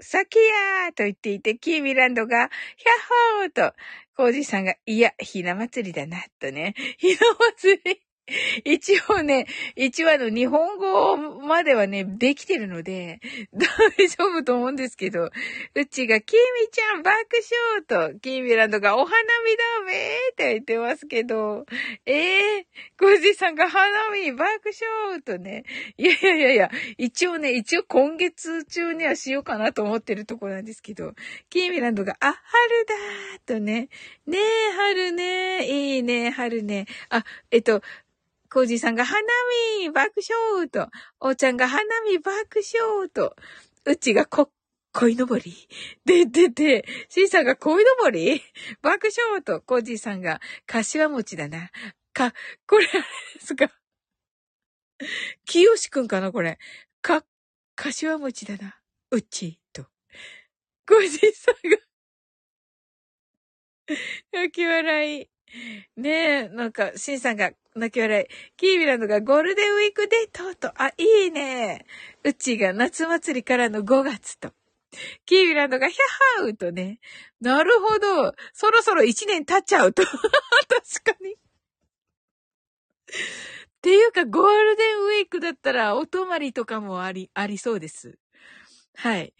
[0.00, 3.76] 先やーと言っていて、キーミランドが、ヒャッホーと、
[4.16, 6.74] コージさんが、いや、ひな祭りだな、とね。
[6.98, 7.18] ひな
[7.56, 8.02] 祭り。
[8.64, 13.20] 一応ね、一話の日本語まではね、できてるので、
[13.52, 15.30] 大丈夫と思うんですけど、
[15.74, 17.16] うちが、キーミちゃん爆
[17.88, 21.66] 笑と、キーミランドがお花見だめーって言ってますけど、
[22.06, 22.64] ええー、
[22.98, 24.48] コジさんが花見爆
[25.08, 25.64] 笑とね、
[25.96, 31.14] いやいやいやいや、一応ね、一応今月中にはしようかなと思ってるところなんですけど、
[31.48, 33.88] キーミランドが、あ、春だーとね、
[34.26, 37.82] ねえ、春ね、いいね、春ね、あ、えっと、
[38.52, 39.20] コージーさんが花
[39.78, 40.88] 見爆笑と、
[41.20, 43.36] おーちゃんが花見爆笑と、
[43.84, 44.50] うちがこ、
[44.92, 45.54] 恋のぼり
[46.04, 48.42] で、で、で、シーさんが恋のぼり？
[48.82, 51.70] 爆笑と、コージーさんが、柏餅だな。
[52.12, 52.34] か、
[52.66, 53.00] これあれ
[53.34, 53.70] ですか？
[55.46, 56.58] 清しくんかなこれ？
[57.02, 57.24] か、
[57.76, 58.80] 柏餅だな。
[59.12, 59.84] うちと。
[60.88, 61.76] コージーさんが
[64.32, 65.30] 泣き笑い。
[65.96, 68.26] ねえ、なんか、シンさんが泣き笑い。
[68.56, 71.86] キービランドがゴールデンウィークデートと、あ、いいね。
[72.24, 74.52] うちが夏祭りからの5月と。
[75.24, 76.98] キービランドがヒャハウとね。
[77.40, 78.34] なるほど。
[78.52, 80.02] そろそろ1年経っちゃうと。
[80.04, 80.18] 確
[81.04, 81.32] かに。
[81.32, 81.36] っ
[83.82, 88.18] ていうか、ゴールデンウィークだったら、お泊まりとかもあり、ありそうです。
[88.94, 89.32] はい。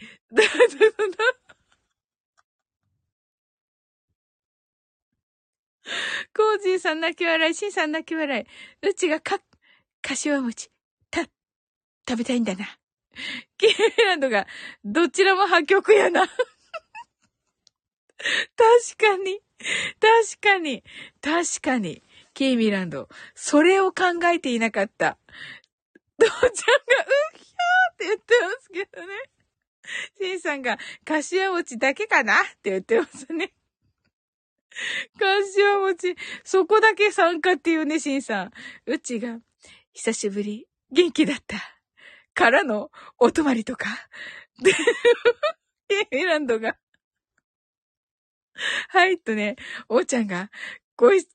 [6.34, 8.46] コージーさん泣き笑い、シンさん泣き笑い。
[8.88, 9.40] うちがか、
[10.02, 10.70] 柏餅、
[11.10, 11.22] た、
[12.08, 12.78] 食べたいんだな。
[13.58, 14.46] キーランドが、
[14.84, 16.26] どちらも破局やな。
[16.28, 16.36] 確
[18.98, 19.40] かに。
[20.00, 20.84] 確かに。
[21.20, 22.02] 確かに。
[22.34, 23.08] キーミランド。
[23.34, 25.18] それを考えていなかった。
[26.18, 26.52] ドーちゃんが、うっ
[27.34, 29.14] ひゃーって言ってますけどね。
[30.18, 33.52] シンさんが、柏餅だけかなって言ってますね。
[35.18, 36.16] 柏餅。
[36.44, 38.52] そこだけ参加っていうね、シンさん。
[38.86, 39.40] うちが、
[39.92, 41.56] 久しぶり、元気だった。
[42.34, 43.88] からの、お泊まりとか。
[44.62, 44.72] で、
[46.10, 46.76] エランドが、
[48.88, 49.56] はいとね、
[49.88, 50.50] おーちゃんが、
[50.96, 51.26] 恋、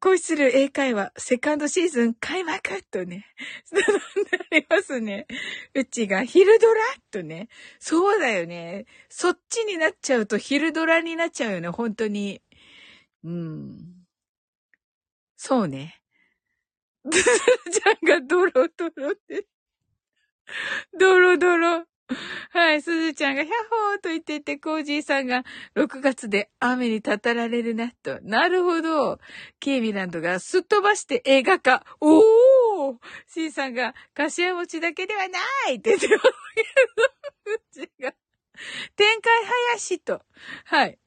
[0.00, 3.26] 恋する英会話、セカンドシーズン開幕とね、
[3.70, 5.26] なりますね。
[5.74, 7.48] うちが昼ドラとね。
[7.80, 8.86] そうだよね。
[9.08, 12.40] そっちになっちゃうと昼ドラになっちゃうよね、本当に。
[13.24, 14.06] うん。
[15.36, 16.00] そうね。
[17.10, 19.46] ちゃんがドロドロって。
[20.98, 21.84] ドロドロ。
[22.50, 25.44] はい、すずちゃんがヒャッホーと言っていて、コージーさんが
[25.76, 28.18] 6月で雨にたたられるなと。
[28.22, 29.18] なるほど。
[29.60, 31.84] ケイミランドがすっ飛ばして映画化。
[32.00, 32.96] おー
[33.28, 35.38] シーさんが、柏餅だけではな
[35.70, 36.22] いって言ってます
[36.56, 36.62] け
[37.46, 38.12] ど、 うちが。
[38.96, 39.32] 展開
[39.70, 40.22] 林と。
[40.64, 40.98] はい。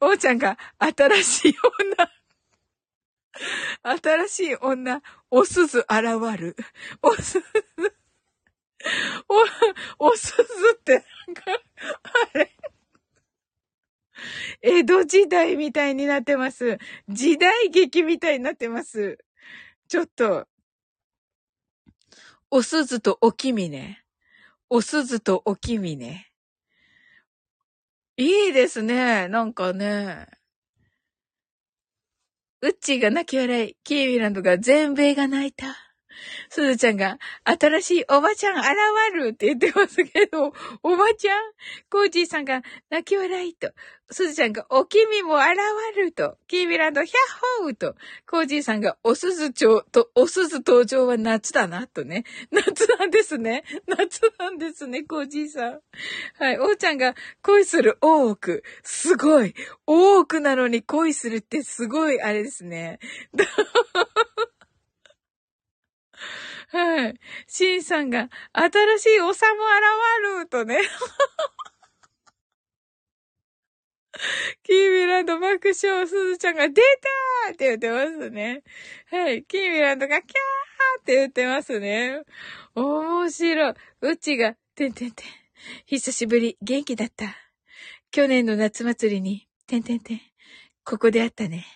[0.00, 1.54] おーちゃんが、新しい
[1.88, 2.10] 女。
[3.82, 6.56] 新しい女、おすず現る。
[7.02, 7.42] おすず。
[9.98, 10.42] お、おすず
[10.78, 11.42] って、なんか、
[12.34, 12.50] あれ。
[14.62, 16.78] 江戸時代みたいになってます。
[17.08, 19.18] 時代劇みたいになってます。
[19.88, 20.46] ちょっと、
[22.50, 24.04] おすずとおきみね。
[24.70, 26.30] おすずとおきみね。
[28.16, 29.28] いいですね。
[29.28, 30.26] なんかね。
[32.62, 35.66] うっちーが泣き笑い、キーミランドが全米が泣いた。
[36.48, 38.68] すずちゃんが、新しいおばちゃん現
[39.12, 40.52] るって言ってますけど、
[40.84, 41.42] おばちゃん？
[41.90, 43.72] コージーさんが泣き笑いと、
[44.10, 45.46] すずちゃんがおきみも現
[45.96, 47.94] ると、キービランドヒャッホーと、
[48.28, 52.24] コージーさんがおすず町と、おすず登場は夏だなとね。
[52.50, 53.64] 夏なんですね。
[53.86, 55.80] 夏なんですね、コージーさん。
[56.38, 58.62] はい、おーちゃんが恋する大奥。
[58.82, 59.54] すごい。
[59.86, 62.98] 大奥なのに恋するってすごいあれですね。
[66.68, 67.14] はい。
[67.46, 70.78] シンさんが、新しいおさも現るとね。
[74.62, 78.62] キーミランド爆笑、すずちゃんが出たーって言ってますね。
[79.10, 79.44] はい。
[79.44, 82.22] キーミランドがキャーって言ってますね。
[82.74, 83.74] 面白い。
[84.02, 85.26] うちが、てんてんてん。
[85.86, 87.36] 久しぶり、元気だった。
[88.10, 90.20] 去年の夏祭りに、てんてんてん。
[90.84, 91.66] ここで会ったね。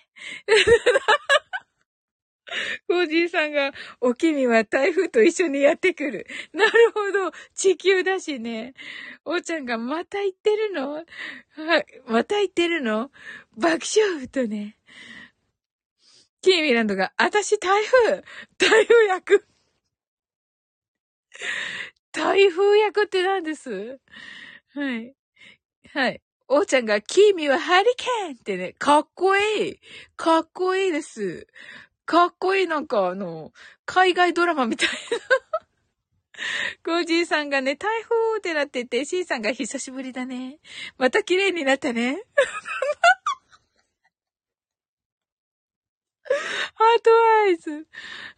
[2.87, 6.27] コージーさんが、おきみは台風と一緒にやってくる。
[6.53, 7.33] なるほど。
[7.55, 8.75] 地球だしね。
[9.25, 10.93] おーちゃんが、また行ってるの？
[10.95, 11.05] は
[11.79, 11.87] い。
[12.07, 13.11] また行ってるの？
[13.57, 14.77] 爆笑とね。
[16.41, 18.23] キーミランドが、あたし台風
[18.57, 19.45] 台風役
[22.13, 24.01] 台風役って何です？
[24.75, 25.15] はい。
[25.93, 26.23] はい。
[26.49, 29.81] おーちゃんが、キーミはハリケーンってね、かっこいい。
[30.17, 31.47] かっこいいです。
[32.09, 33.53] かっこいい、なんかあの、
[33.85, 34.95] 海外ドラマみたいな。
[36.83, 40.59] コージーさんがね、台風ってなってて、シーさんが久しぶりだね。
[40.97, 42.23] また綺麗になったね。
[46.25, 47.11] heart
[47.45, 47.87] eyes。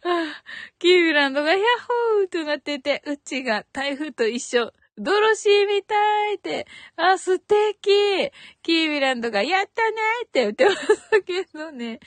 [0.03, 0.43] あ
[0.77, 4.73] キーミランドがヤッホーとなってて、うちが台風と一緒。
[4.97, 5.95] ドロシーみた
[6.31, 6.67] いって。
[6.97, 8.31] あ、素敵。
[8.63, 12.01] キーミランドがやったねって言ってましたけどね。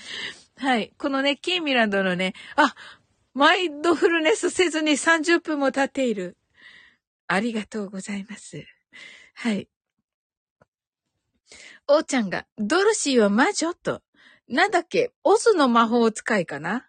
[0.57, 0.93] はい。
[0.99, 2.75] このね、キーミランドのね、あ、
[3.35, 6.37] マインドフルネスせずに30分も経っている。
[7.27, 8.65] ありがとうございます。
[9.35, 9.69] はい。
[11.89, 14.03] おーちゃんが、ドロシーは魔女と。
[14.49, 16.87] なんだっけオズの魔法使いかな？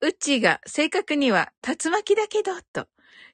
[0.00, 2.86] うちが正確には竜巻だけど、と。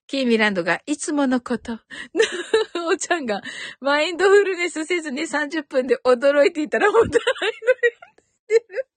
[0.07, 1.73] キーミランドがいつものこと。
[2.87, 3.43] おーちゃんが
[3.81, 7.25] マインドフルネスせずに30分で驚いていたら本当に
[8.47, 8.89] てる。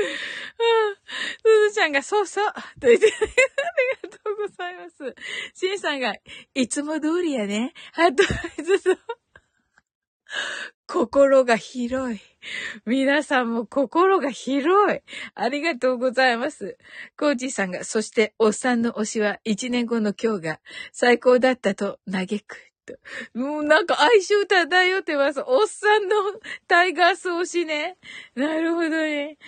[0.00, 3.24] すずちゃんが、そうそう、と言って、あ
[4.04, 5.14] りがとうございます。
[5.54, 6.14] しんさんが、
[6.54, 7.72] いつも通りやね。
[7.94, 8.22] あと、
[8.62, 8.98] ずつ、
[10.86, 12.20] 心が広い。
[12.86, 15.00] 皆さんも心が広い。
[15.34, 16.78] ありがとうございます。
[17.16, 20.60] コージさんが、そして、おっさんの推しは一年後の今日が
[20.92, 22.69] 最高だったと嘆く。
[23.34, 25.42] もうなんか哀愁漂ってます。
[25.46, 26.16] おっさんの
[26.68, 27.98] タイガース推しね。
[28.34, 29.38] なるほどね。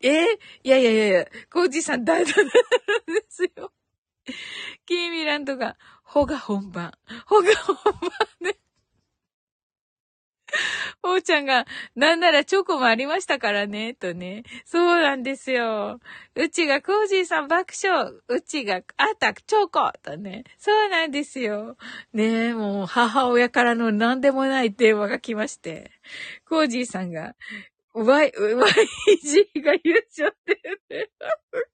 [0.00, 0.24] え？
[0.62, 3.72] いやいやいやいや、コージさん大丈夫なんですよ。
[4.86, 6.92] キーミランとか、ほが本番。
[7.26, 8.56] ほが本番ね。
[11.02, 14.44] おうちゃんが、なんならチョコもありましたからね、とね。
[14.64, 16.00] そうなんですよ。
[16.34, 18.12] うちがコージーさん爆笑。
[18.28, 20.44] うちが、あったチョコとね。
[20.58, 21.76] そうなんですよ。
[22.12, 25.90] ねえ、もう母親からの何でもない電話が来まして。
[26.48, 27.34] コージーさんが、
[27.92, 31.10] Y、YG が言っちゃってるって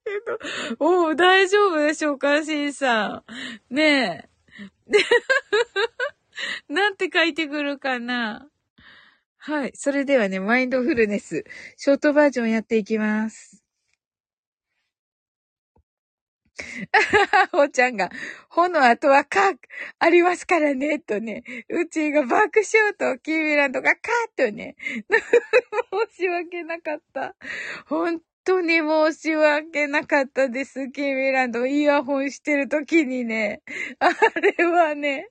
[0.07, 3.23] けど、 お大丈夫でしょうか、シンさ
[3.69, 3.73] ん。
[3.73, 4.29] ねえ。
[6.73, 8.47] なんて書いてくるかな
[9.47, 9.71] はい。
[9.75, 11.45] それではね、マインドフルネス、
[11.77, 13.63] ショートバージョンやっていきます。
[17.39, 18.09] あほうちゃんが、
[18.49, 19.53] ほの後はか、
[19.99, 21.45] ありますからね、とね。
[21.69, 24.75] うちが爆笑と、キーミランドがカッとね。
[26.11, 27.33] 申し訳なかった。
[27.85, 30.91] 本当に申し訳なかったです。
[30.91, 33.61] キーミランド、イヤホンしてる時にね。
[33.99, 34.09] あ
[34.41, 35.29] れはね。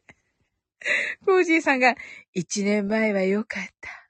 [1.27, 1.97] コージーさんが、
[2.33, 4.06] 一年前は良かった。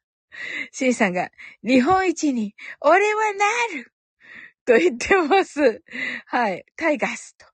[0.73, 1.31] シーさんが、
[1.63, 3.45] 日本一に、俺はな
[3.79, 3.93] る
[4.65, 5.83] と言ってます。
[6.27, 6.65] はい。
[6.77, 7.47] タイガースと。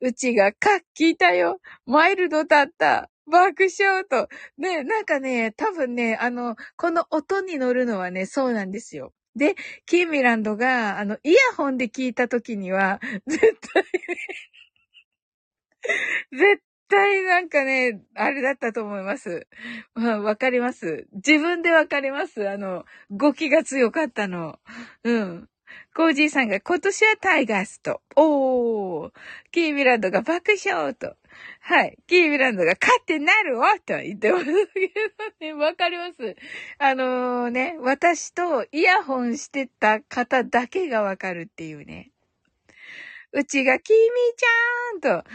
[0.00, 1.60] うちが、か、聞いたよ。
[1.86, 3.10] マイルドだった。
[3.26, 4.28] 爆笑と。
[4.56, 9.12] ね、なんかね、多分ね、あの、この音に乗るのはね、そうなんですよ。
[9.36, 9.54] で、
[9.86, 13.40] キーミランドが、あの、イヤホンで聞いた時には、絶
[13.72, 13.84] 対
[16.32, 19.46] 絶対なんかね、あれだったと思います。
[19.94, 21.06] わかります。
[21.12, 22.48] 自分でわかります。
[22.48, 24.58] あの、語気が強かったの。
[25.04, 25.48] うん。
[25.94, 28.00] コージーさんが今年はタイガースと。
[28.16, 29.12] おー。
[29.50, 31.16] キービランドが爆笑と。
[31.60, 31.98] はい。
[32.06, 34.54] キービランドが勝ってなるわと言ってますけど
[35.40, 35.52] ね。
[35.54, 36.36] わかります。
[36.78, 42.12] あのー、ね、私とイヤホンしてた方だけがわかるっていうね。
[43.32, 43.98] うちが、キミ
[44.36, 45.28] ちゃんと、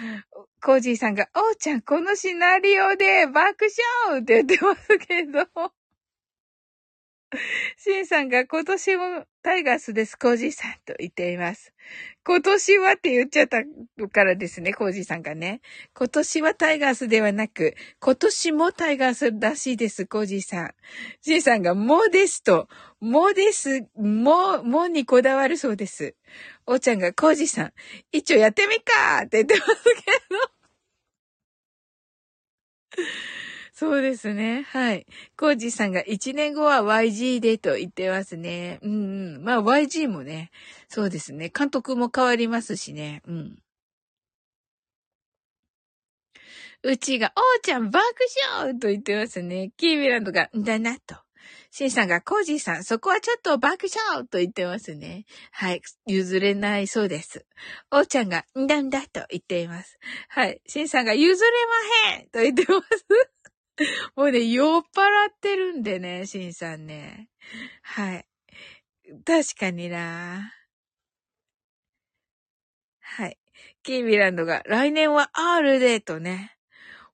[0.61, 3.67] コージーさんが、おうちゃん、このシナリオで爆
[4.07, 5.73] 笑って言ってますけど。
[7.77, 11.73] シンさんが今年もタイガースです、コージーさんと言っています。
[12.25, 13.63] 今年はって言っちゃった
[14.09, 15.61] からですね、コージーさんがね。
[15.93, 20.73] 今年はタイガースではなく、今年もタイガースらしいです、コージーさん。
[21.21, 22.67] シンさんがもうですと、
[23.03, 26.15] もです、も、もにこだわるそうです。
[26.65, 27.73] おーちゃんがコージさん、
[28.13, 29.89] 一応やってみっかって言ってますけ
[32.95, 33.07] ど。
[33.73, 34.63] そうですね。
[34.69, 35.05] はい。
[35.37, 38.79] コージさんが1年後は YG でと言ってますね。
[38.83, 38.91] うん
[39.35, 39.43] うん。
[39.43, 40.51] まあ YG もね、
[40.87, 41.49] そうですね。
[41.49, 43.21] 監督も変わりますしね。
[43.27, 43.59] うん。
[46.83, 48.01] うちが、おーちゃん爆
[48.57, 49.71] 笑と言ってますね。
[49.75, 51.15] キービランドが、んだなと。
[51.75, 55.25] シンさんが、コージーさん、そこはちょっと爆笑と言ってますね。
[55.51, 55.81] はい。
[56.05, 57.47] 譲れないそうです。
[57.89, 59.97] おーちゃんが、んだんだと言っています。
[60.29, 60.61] はい。
[60.67, 61.49] シンさんが、譲れ
[62.05, 63.07] まへんと言ってます。
[64.15, 67.29] もうね、酔っ払ってるんでね、シンさんね。
[67.81, 68.25] はい。
[69.25, 70.53] 確かにな。
[72.99, 73.39] はい。
[73.81, 76.55] キービランドが、来年は R で、とね。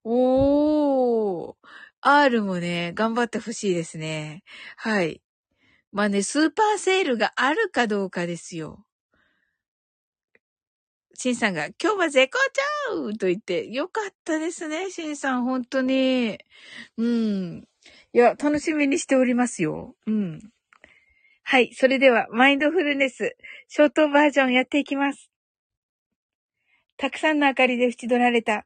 [0.03, 1.55] おー。
[2.01, 4.43] R もね、頑張ってほしいですね。
[4.77, 5.21] はい。
[5.91, 8.85] まあね、スーパーセールがあるかどうかですよ。
[11.15, 12.39] シンさんが、今日は絶好
[12.87, 16.37] 調と言って、よかったですね、シンさん、本当に。
[16.97, 17.67] うん。
[18.13, 19.95] いや、楽しみにしておりますよ。
[20.07, 20.39] うん。
[21.43, 21.73] はい。
[21.73, 23.35] それでは、マインドフルネス、
[23.67, 25.29] ショートバージョンやっていきます。
[26.95, 28.65] たくさんの明かりで縁取られた、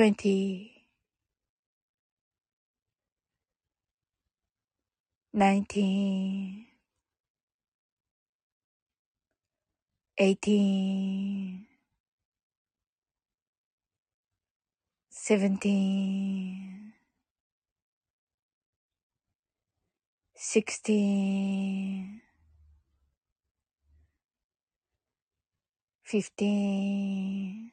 [0.00, 0.86] twenty,
[5.34, 6.64] nineteen,
[10.18, 11.66] eighteen,
[15.10, 16.94] seventeen,
[20.34, 22.22] sixteen,
[26.04, 27.72] fifteen.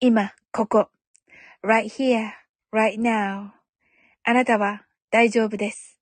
[0.00, 0.88] 今、ここ。
[1.62, 2.32] right here,
[2.72, 3.50] right now.
[4.24, 6.00] あなたは大丈夫です。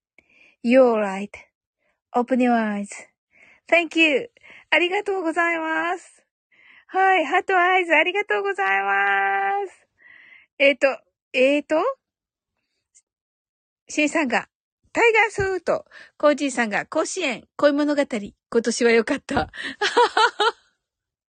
[0.64, 0.94] You're
[2.14, 4.30] right.Open your eyes.Thank you.
[4.70, 6.24] ありがとうございます。
[6.86, 9.86] はい、ハートアイズありがとうございます。
[10.58, 10.86] えっ、ー、と、
[11.34, 11.76] えっ、ー、と、
[13.90, 14.48] シンさんが、
[14.94, 15.84] タイガースーと、
[16.16, 19.52] コージーさんが、甲子園、恋物語、今年は良かった。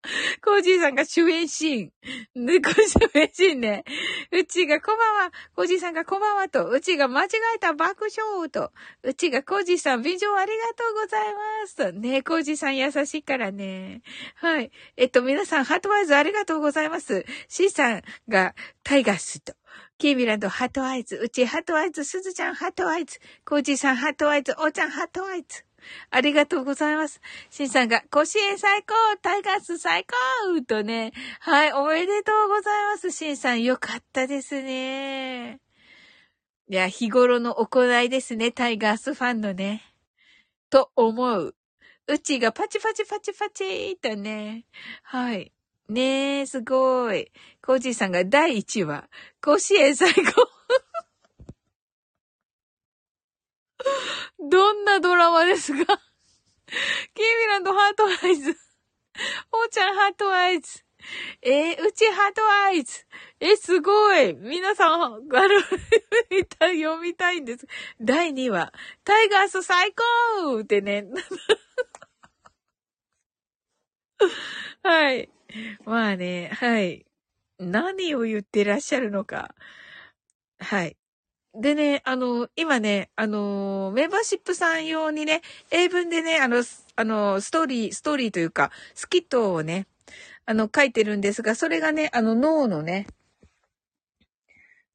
[0.43, 2.45] コージーさんが主演シーン。
[2.45, 3.83] で、こ主演シーンね。
[4.31, 5.31] うちがこんばんは。
[5.55, 6.67] コージーさんがこんばんはと。
[6.69, 8.71] うちが間違えた爆笑と。
[9.03, 11.91] うちがコージーさん、美女ありがとうございますと。
[11.91, 14.01] ねコージーさん優しいからね。
[14.35, 14.71] はい。
[14.97, 17.25] えっと、皆さん、 heart eyes ありがとうございます。
[17.47, 19.53] シーさんがタイガースと。
[19.97, 21.19] キーミランド、 heart eyes。
[21.21, 22.03] うち、 heart eyes。
[22.03, 23.19] すずちゃん、 heart eyes。
[23.45, 24.53] コージーさん、 heart eyes。
[24.57, 25.68] おーちゃん、 heart eyes。
[26.11, 27.21] ありがとうございます。
[27.49, 31.11] シンさんが、甲子園最高タイガース最高とね。
[31.39, 33.11] はい、おめでとうございます。
[33.11, 35.59] シンさん、よかったですね。
[36.69, 38.51] いや、日頃の行いですね。
[38.51, 39.83] タイガースファンのね。
[40.69, 41.55] と思う。
[42.07, 44.65] うちがパチパチパチパチーとね。
[45.03, 45.51] はい。
[45.89, 47.31] ねえ、すごい。
[47.63, 49.09] コージーさんが第1話。
[49.41, 50.21] 甲子園最高。
[54.39, 55.77] どんなドラマですか
[57.13, 58.51] キーミランド heart eyes。
[59.51, 60.83] おーちゃん heart eyes。
[61.41, 63.05] えー、うちハートアイズ。
[63.39, 64.33] え、すごい。
[64.33, 65.25] 皆さん、あの、見
[66.45, 67.67] た、読みたいんです。
[68.01, 68.71] 第2話。
[69.03, 69.93] タイガース最
[70.43, 71.05] 高ってね。
[74.83, 75.29] はい。
[75.85, 77.05] まあね、はい。
[77.57, 79.55] 何を言ってらっしゃるのか。
[80.59, 80.97] はい。
[81.55, 85.41] でね、あの、今ね、あの、メンバーシップさん用にね、
[85.71, 86.63] 英文でね、あの、
[86.95, 89.87] あの、ストーリー、ストーリーというか、スキットをね、
[90.45, 93.07] あの、書いてるんですが、それがね、あの、脳のね、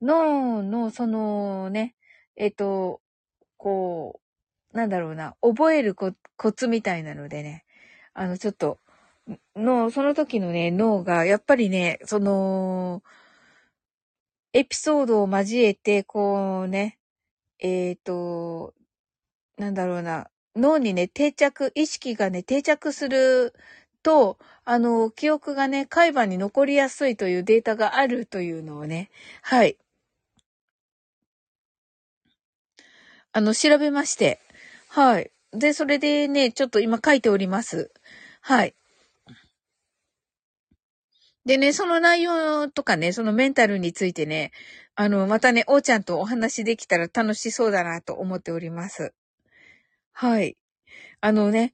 [0.00, 1.94] 脳の、そのね、
[2.36, 3.00] えっと、
[3.56, 4.20] こ
[4.72, 6.12] う、なんだろうな、覚えるコ
[6.52, 7.64] ツみたいなのでね、
[8.12, 8.78] あの、ちょっと、
[9.56, 13.02] の、その時のね、脳が、やっぱりね、その、
[14.54, 16.96] エピソードを交えて、こうね、
[17.58, 18.72] えっ、ー、と、
[19.58, 23.52] なんだろうな、脳にね、定着、意識がね、定着する
[24.04, 29.10] と、あの、記憶がね、海馬に残りやすいというデータがあるというのをね、
[29.42, 29.76] はい。
[33.32, 34.40] あの、調べまして、
[34.88, 35.32] はい。
[35.52, 37.90] で、それでね、ちょっと今書いております。
[38.40, 38.74] はい。
[41.44, 44.50] でね、その内容とかね、そのメンタルについてね、
[44.94, 49.12] あの、またね、おーちゃんとお話できたら楽しそうだなと思っております。
[50.12, 50.56] はい。
[51.20, 51.72] あのね、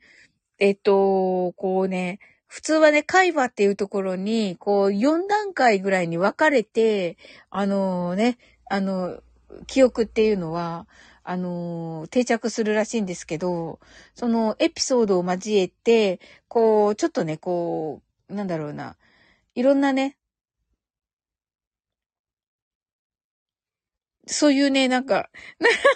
[0.59, 7.17] えっと、こうね、普通はね、会話っていうところに、こう、4段階ぐらいに分かれて、
[7.49, 9.21] あのね、あの、
[9.69, 10.89] 記憶っていうのは、
[11.23, 13.79] あの、定着するらしいんですけど、
[14.17, 16.19] そのエピソードを交えて、
[16.49, 18.97] こう、ちょっとね、こう、なんだろうな、
[19.55, 20.17] いろんなね、
[24.27, 25.31] そういうね、なんか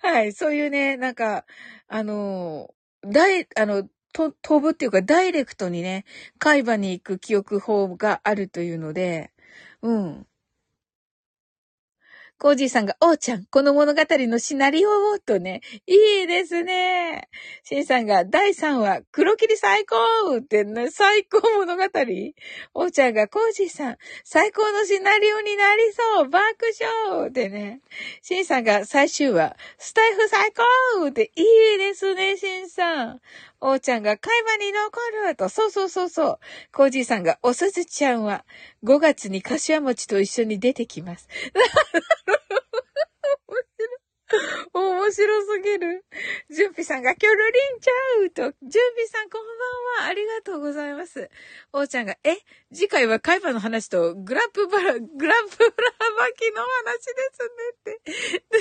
[0.00, 1.44] はい、そういうね、なんか、
[1.88, 6.04] あの、大、あの、と、飛ぶっていうか、ダイレクトにね、
[6.38, 9.32] 海馬に行く記憶法があるというので、
[9.82, 10.26] うん。
[12.38, 17.30] コージーさんが、おーちゃん、この物語のシナリオを、とね、いいですね。
[17.64, 19.96] シンさんが、第3話、黒霧最高
[20.36, 21.82] ってね、最高物語？
[22.74, 26.44] おーちゃんが、コージーさん、最高のシナリオになりそう、爆
[26.78, 27.80] 笑ってね。
[28.20, 33.20] シンさんが、最終話、スタイフ最高っていいですね、シンさん。
[33.62, 36.38] おーちゃんが会話に残ると、そうそうそうそう。
[36.72, 38.44] コージーさんが、おすずちゃんは
[38.84, 41.26] 5月に柏餅と一緒に出てきます。
[44.74, 46.04] 面白すぎる。
[46.50, 47.92] ジュンピさんがキョロリンちゃ
[48.24, 50.10] うと、ジュンピさんこんばんは。
[50.10, 51.30] ありがとうございます。
[51.72, 52.38] おーちゃんが、え？
[52.72, 55.34] 次回はカイパの話とグラップバラ、グラップラバ
[56.36, 58.00] キの話ですねっ
[58.42, 58.52] て。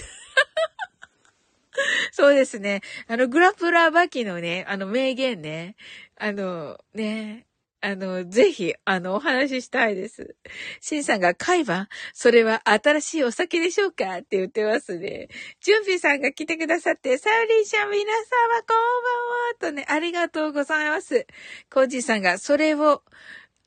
[2.11, 2.81] そうですね。
[3.07, 5.75] あの、グラップラーバキのね、あの名言ね。
[6.15, 7.47] あの、ね。
[7.87, 10.35] あの、ぜひ、あの、お話ししたいです。
[10.81, 14.17] シンさんが、海馬それは新しいお酒でしょうか？
[14.17, 15.27] って言ってますね。
[15.61, 21.27] 準備さんが来てくださって、サウリンシャン皆様こんばんはとね、ありがとうございます。
[21.71, 23.03] コージーさんが、それを、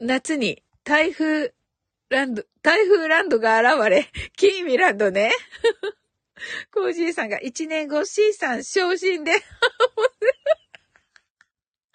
[0.00, 1.54] 夏に、台風
[2.10, 5.30] ランド、台風ランドが現れ、キーミランドね。
[6.72, 9.32] コージーさんが一年後 C さん昇進で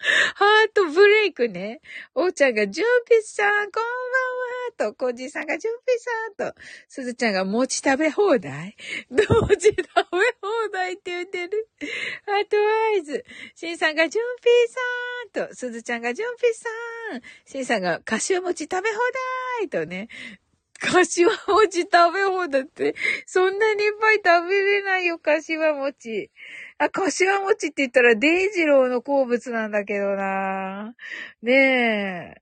[0.34, 1.80] ハートブレイクね。
[2.14, 3.82] おーちゃんが、ジュンピさん、こん
[4.76, 5.92] ばんはと、コージーさんが、ジュンピ
[6.36, 8.76] さんと、すずちゃんが、餅食べ放題
[9.10, 9.24] 同
[9.56, 9.82] 時食べ
[10.42, 11.68] 放題って言ってる。
[12.26, 13.24] あとワイズ。
[13.54, 14.50] シンさんが、ジュンピ
[15.32, 16.68] さんと、すずちゃんが、ジュンピさ
[17.16, 17.22] ん。
[17.46, 18.98] シンさんが、カシュ餅食べ放
[19.60, 20.08] 題とね。
[20.80, 22.94] 柏餅食べ放題って、
[23.26, 26.30] そんなにいっぱい食べれないよ、柏餅。
[26.78, 30.94] あ、柏餅って言ったら、デイジローの好物なんだけどな
[31.42, 31.52] ね
[32.36, 32.40] え。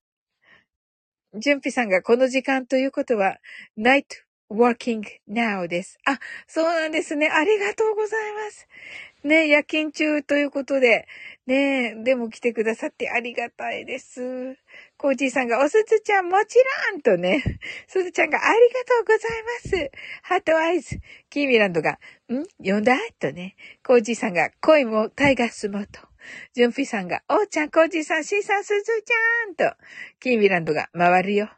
[1.35, 3.39] ジュンピさんがこの時間ということは、
[3.79, 4.05] night
[4.51, 5.99] working now です。
[6.05, 7.29] あ、そうなんですね。
[7.31, 8.69] ありがとうございます。
[9.25, 11.07] ね夜勤中ということで、
[11.47, 14.57] ねでも来てくださってありがたいです。
[15.03, 16.59] コージーさんが、おすずちゃんもち
[16.93, 17.43] ろんとね、
[17.89, 19.91] すずちゃんがありがとうございます。
[20.23, 21.01] heart eyes。
[21.29, 21.99] キーミランドが、
[22.31, 22.45] ん？
[22.65, 22.97] 呼んだ？
[23.19, 26.01] とね、コージーさんが、恋もタイガースもと。
[26.53, 29.77] ジュンピさんが、おーちゃん、コージーさん、シーさん、すずちゃんと。
[30.21, 31.51] キーミランドが、回るよ。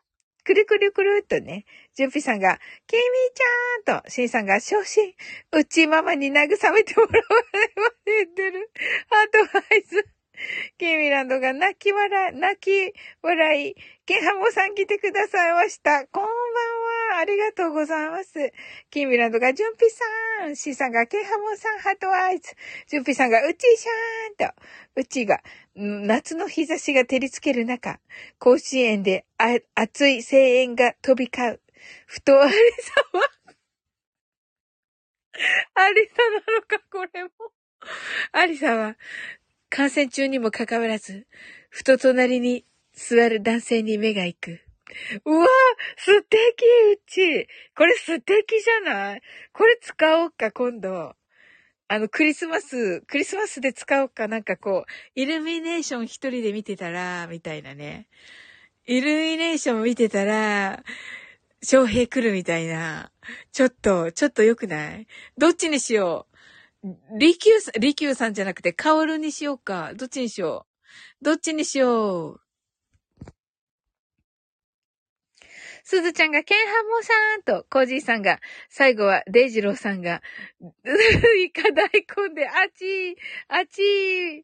[0.43, 3.35] くるくるくるっとね、ジュンピさんが、キーミー
[3.85, 5.13] ちゃんと、シンさんが昇進、
[5.53, 8.71] うちママに慰めてもらわれませんでる。
[9.11, 10.14] アドバイス。
[10.79, 13.75] キーミランドが泣き笑い、泣き笑い、
[14.07, 16.07] ケンハモさん来てくださいました。
[16.09, 16.33] こんばん
[17.13, 17.19] は。
[17.19, 18.53] ありがとうございます。
[18.91, 22.55] キーミランドがジュンピさん、シーさんがケンハモさん、ハートアイズ。
[22.89, 24.63] ジュンピさんがうちしゃーんと、
[24.97, 25.43] うちが、
[25.75, 28.01] 夏の日差しが照りつける中、
[28.39, 29.25] 甲子園で
[29.75, 31.61] 熱い声援が飛び交う。
[32.07, 33.31] ふとありさは、
[35.75, 36.15] ありさ
[36.47, 37.31] なのか、これも。
[38.33, 38.97] ありさは、
[39.75, 41.27] 感染中にもかかわらず、
[41.69, 44.61] ふと隣に座る男性に目が行く。
[45.25, 45.49] うわ
[45.97, 46.39] 素敵
[46.93, 49.23] うちこれ素敵じゃない？
[49.53, 51.17] これ使おうか、今度。
[51.89, 58.07] あの、クリスマス、クリスマスで使おうか、なんかこう、イルミネーション一人で見てたら、みたいなね。
[58.87, 60.85] イルミネーション見てたら、
[61.65, 63.11] 翔平来るみたいな。
[63.51, 65.09] ちょっと、ちょっと良くない？
[65.37, 66.34] どっちにしよう？
[67.19, 69.93] リキューさん、リキューさんじゃなくて、カオルにしようか。
[69.95, 70.67] どっちにしよ
[71.23, 71.25] う？
[71.25, 72.41] どっちにしよう。
[75.83, 80.23] すずちゃんがケンハモさんと、コージーさんが、最後はデイジローさんが、
[81.41, 83.17] イカ大根で、あちー、
[83.49, 84.43] あちー、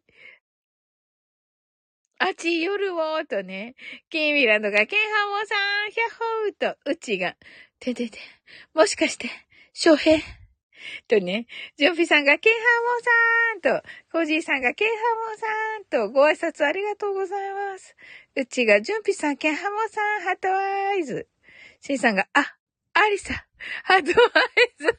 [2.19, 3.75] あち夜を、とね、
[4.09, 7.37] キーミランドが、ケンハモさん、ヒャッホーと、うちが、
[7.79, 8.19] ててて、
[8.75, 9.29] もしかして、
[9.73, 10.23] 翔平？
[11.09, 12.61] とね、ジョンピさんが、ケンハ
[13.61, 14.95] モさんと、コージーさんが、ケンハ
[15.31, 17.97] モさんと、ご挨拶ありがとうございます。
[18.37, 21.29] うちが、ジュンピさん、ケンハモさん、 heart eyes。
[21.81, 22.57] シンさんが、あ、
[22.95, 23.47] アリサ、
[23.85, 24.99] heart eyes。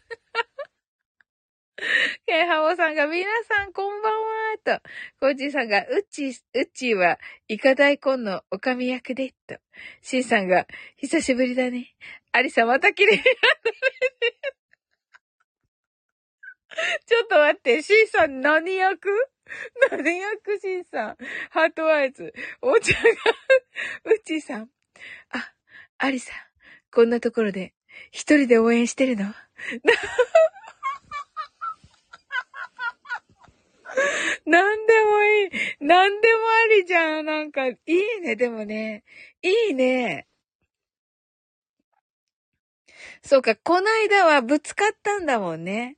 [2.27, 4.81] ケンハモさんが、皆さんこんばんは、と。
[5.19, 9.57] コージーさんが、うっち、うっちーは、イカ大根のおかみ役で、と。
[10.01, 10.67] シンさんが、
[10.97, 11.95] 久しぶりだね。
[12.33, 14.60] アリサまた綺麗になったね。
[17.05, 19.09] ちょっと待って、シンさん何役？
[19.91, 21.17] 何役シンさん？
[21.49, 22.33] ハートワイズ。
[22.61, 22.99] お茶が
[24.05, 24.69] うちさん。
[25.31, 25.53] あ、
[25.97, 26.31] アリサ、
[26.91, 27.73] こんなところで、
[28.11, 29.25] 一人で応援してるの？
[34.45, 35.49] なんでもいい。
[35.81, 37.25] なんでもありじゃん。
[37.25, 39.03] なんか、いいね、でもね。
[39.41, 40.27] いいね。
[43.21, 45.97] そうか、こないだはぶつかったんだもんね。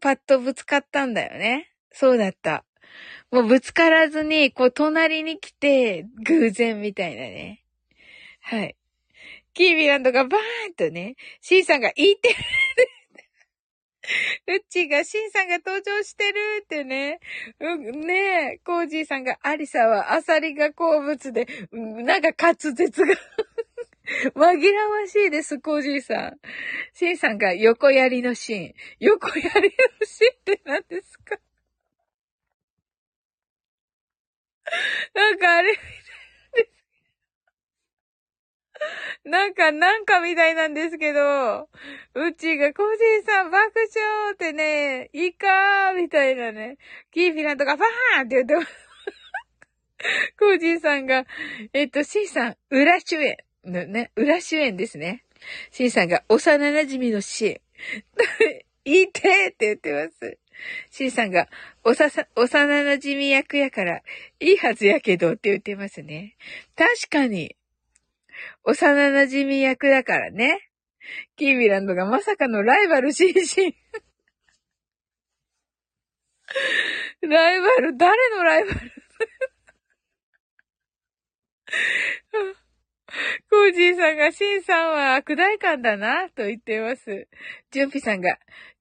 [0.00, 1.72] パッとぶつかったんだよね。
[1.92, 2.64] そうだった。
[3.30, 7.64] もうぶつからずに、こう隣に来て、偶然みたいなね。
[8.40, 8.76] はい。
[9.54, 12.34] キービランドがバーンとね、シンさんが言ってる。
[14.46, 17.20] うっちーが、シンさんが登場してるってね。
[17.60, 23.14] うん、ねえ、コージーさんが、アリサはアサリが好物で、なんか滑舌が
[24.34, 26.40] 紛らわしいです、コージーさん。
[26.94, 28.74] シンさんが横やりのシーン。
[29.00, 29.68] 横やり
[30.00, 31.38] のシーンって何ですか？
[35.14, 35.84] なんかあれみたい
[36.64, 36.78] です。
[39.24, 41.68] なんか、なんかみたいなんですけど、
[42.14, 46.78] うちがコージーさん爆笑ってね、いいかーみたいなね、
[47.10, 48.88] キーフィランとかファーンって言ってます。
[50.38, 51.26] コージーさんが、
[51.72, 53.47] えっと、シンさん、裏主演。
[53.68, 55.24] のね、裏主演ですね。
[55.70, 57.60] シンさんが幼馴染のシーン。
[58.84, 60.38] いてって言ってます。
[60.90, 61.48] シンさんが、
[61.84, 64.02] おさ、幼馴染役やから、
[64.40, 66.36] いいはずやけどって言ってますね。
[66.76, 67.54] 確かに、
[68.64, 70.70] 幼馴染役だからね。
[71.36, 73.74] キービランドがまさかのライバルシンシン。
[77.28, 78.80] ライバル、誰のライバル？
[83.50, 87.26] コージーさんが、シンさんは悪大感だな、と言っています。
[87.70, 88.38] ジュンピさんが、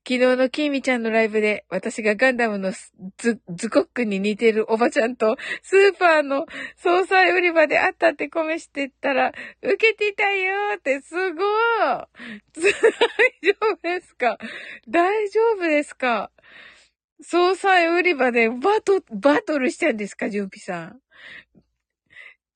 [0.07, 2.71] 昨日のキーミちゃんのライブで、私がガンダムの
[3.17, 6.45] ズ、ズコックに似てるおばちゃんと、スーパーの
[6.77, 11.43] 総菜売り場で会ったってコメしてたら、受けてたよーって、すごい
[12.55, 12.71] 大
[13.41, 14.37] 丈夫ですか？
[14.87, 16.31] 大丈夫ですか？
[17.21, 21.01] 総菜売り場でバト、バトルしてんですか、ジュンピさん？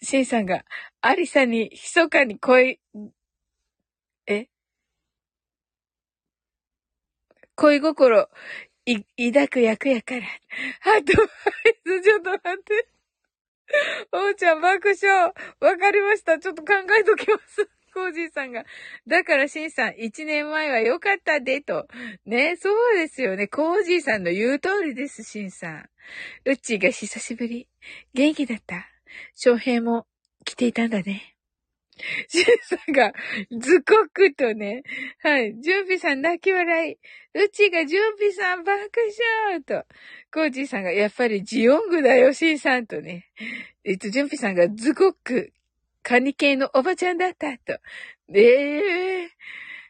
[0.01, 0.65] シンさんが、
[1.01, 2.79] アリサに密かに恋、
[4.27, 4.47] え？
[7.55, 8.27] 恋心、
[8.85, 10.21] い、抱く役やから。
[10.79, 11.27] ハートファ
[11.69, 12.87] イズ、ちょっと待って。
[14.11, 15.33] おうちゃん爆笑。
[15.59, 16.39] わかりました。
[16.39, 17.69] ちょっと考えときます。
[17.93, 18.65] コージーさんが。
[19.05, 21.87] だから、シンさん、一年前は良かったで、と。
[22.25, 23.47] ね、そうですよね。
[23.47, 25.89] コージーさんの言う通りです、シンさん。
[26.45, 27.67] うっちーが久しぶり。
[28.13, 28.90] 元気だった？
[29.35, 30.05] 翔平も
[30.45, 31.35] 来ていたんだね。
[32.27, 33.13] シンさんが、
[33.51, 34.83] ズコクとね、
[35.21, 36.93] はい、ジュンピさん泣き笑い。
[36.93, 38.79] うちがジュンピさん爆
[39.47, 39.85] 笑と、
[40.33, 43.25] コージーさんが、やっぱりジオングだよ、シンさんとね。
[43.83, 45.53] えっと、ジュンピさんがズコック、
[46.03, 47.79] カニ系のおばちゃんだったと。
[48.33, 49.29] ええー、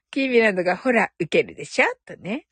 [0.10, 2.48] キーミランドが、ほら、受けるでしょとね。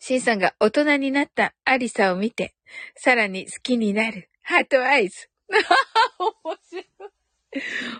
[0.00, 2.54] シンさんが大人になったアリサを見て、
[2.96, 4.28] さらに好きになる。
[4.42, 5.28] ハートアイズ。
[6.18, 6.86] 面白い。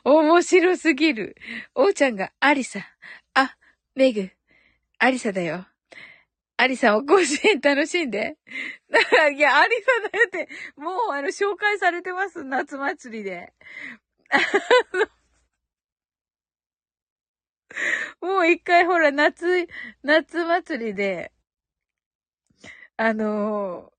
[0.05, 1.37] 面白すぎる。
[1.75, 2.81] おうちゃんがアリサ。
[3.35, 3.57] あ、
[3.95, 4.31] メグ。
[4.99, 5.67] アリサだよ。
[6.57, 8.37] アリさんは甲子園楽しんで。
[9.37, 13.53] いや、アリさんだよって、もうあの、紹介されてます、夏祭りで。
[18.21, 19.69] もう一回ほら、夏、
[20.03, 21.33] 夏祭りで、
[22.97, 23.93] あの、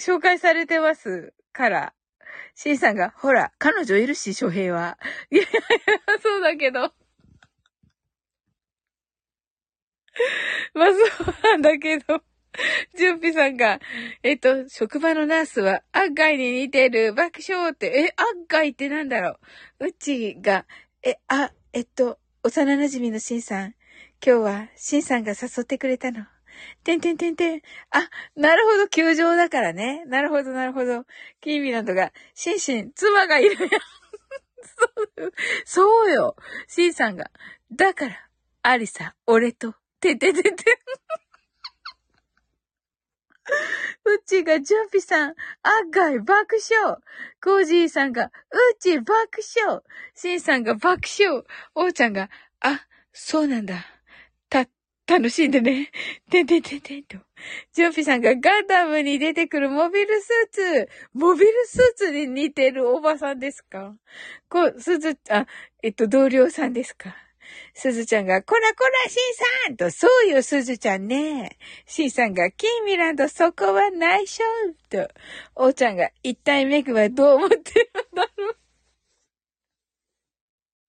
[0.00, 1.94] 紹介されてますから、
[2.54, 4.98] シンさんが、ほら、彼女いるし、翔平は。
[5.30, 5.50] いやいや、
[6.22, 6.80] そうだけど。
[10.74, 12.22] まあそうなんだけど。
[12.96, 13.80] ジュンピさんが、
[14.22, 19.38] えっと、職場のナースは、アッガイに似てる、爆笑って、え、アッガイってなんだろ
[19.80, 20.66] ううちが、
[21.02, 23.74] え、あ、えっと、幼馴染のシンさん、
[24.24, 26.26] 今日はシンさんが誘ってくれたの。
[26.84, 27.62] てんてんてんてん。
[27.90, 30.04] あ、なるほど、球場だからね。
[30.06, 31.04] なるほど、なるほど。
[31.40, 33.70] キーミランドが、シンシン、妻がいるやん。
[35.64, 36.36] そう、よ。
[36.66, 37.30] シンさんが、
[37.72, 38.28] だから、
[38.62, 40.78] アリサ、俺と、てててて。
[44.04, 45.34] うちがジュンピさん、アッ
[45.90, 46.98] ガイ爆笑。
[47.42, 48.30] コージーさんが、う
[48.78, 49.80] ち爆笑。
[50.14, 51.44] シンさんが爆笑。
[51.74, 52.30] おーちゃんが、
[52.60, 53.86] あ、そうなんだ。
[55.12, 55.90] 楽しんでね。
[56.30, 57.18] てんてんてんてんと。
[57.74, 60.88] ジュンピさんがガンダムに出てくるモビルスーツ。
[61.12, 63.94] モビルスーツに似てるおばさんですか？
[64.48, 65.46] こう、すず、あ、
[65.82, 67.14] えっと、同僚さんですか？
[67.74, 69.18] すずちゃんが、こらこら、しん
[69.66, 71.58] さんと、そうよ、すずちゃんね。
[71.84, 74.42] しんさんが、キーミランド、そこは内緒
[74.88, 75.10] と、
[75.56, 78.56] おーちゃんが、一体メグはどう思ってるんだろう。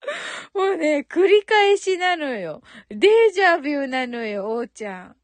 [0.54, 2.62] もうね、繰り返しなのよ。
[2.90, 5.16] デジャビューなのよ、おーちゃん。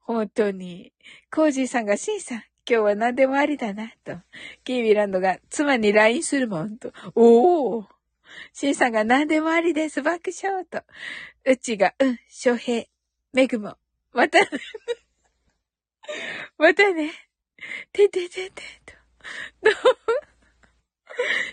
[0.00, 0.92] 本当に。
[1.30, 4.18] コージーさんが、シンさん、今日は何でもありだな、と。
[4.64, 6.92] キーミランドが、妻に LINE するもん、と。
[7.14, 7.86] おー。
[8.52, 10.02] シンさんが何でもありです。
[10.02, 10.82] 爆笑と。
[11.44, 12.86] うちが、うん、翔平、
[13.32, 13.76] メグも。
[14.12, 14.38] また、
[16.58, 17.12] またね。
[17.92, 18.94] ててててと。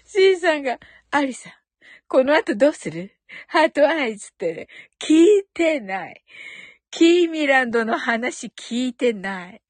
[0.05, 0.79] シンさんが、
[1.11, 1.53] アリさん、
[2.09, 3.11] この後どうする？
[3.47, 4.67] ハートアイズってね、
[4.99, 6.23] 聞いてない。
[6.89, 9.61] キーミランドの話聞いてない。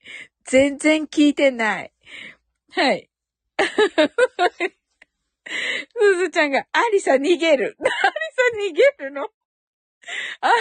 [0.45, 1.91] 全然聞いてない。
[2.71, 3.09] はい。
[5.99, 7.75] すずちゃんが、アリサ逃げる。
[7.77, 7.93] アリサ
[8.57, 9.23] 逃げるの？
[10.39, 10.53] アリ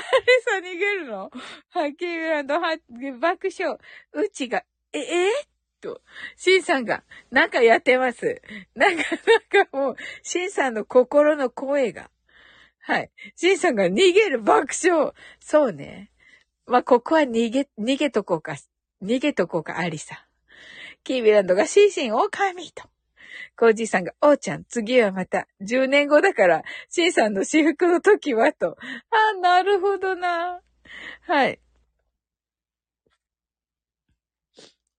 [0.44, 1.30] サ逃げるの？
[1.70, 2.76] ハッキーブランド、は、
[3.20, 3.78] 爆笑。
[4.14, 5.30] うちが、え、え？
[5.80, 6.00] と、
[6.36, 8.42] シンさんが、なんかやってます。
[8.74, 9.02] なんか、
[9.52, 12.10] なんかもう、シンさんの心の声が。
[12.80, 13.10] はい。
[13.36, 15.12] シンさんが逃げる爆笑。
[15.40, 16.10] そうね。
[16.66, 18.56] まあ、ここは逃げ、逃げとこうか。
[19.02, 20.26] 逃げとこうか、アリサ。
[21.04, 22.84] キービランドがシンシン狼と。
[23.56, 28.76] コージーさんが、おーちゃん、次はまた、10年後だから、シンさんの私服の時は、と。
[28.80, 30.60] あ、なるほどな。
[31.22, 31.60] はい。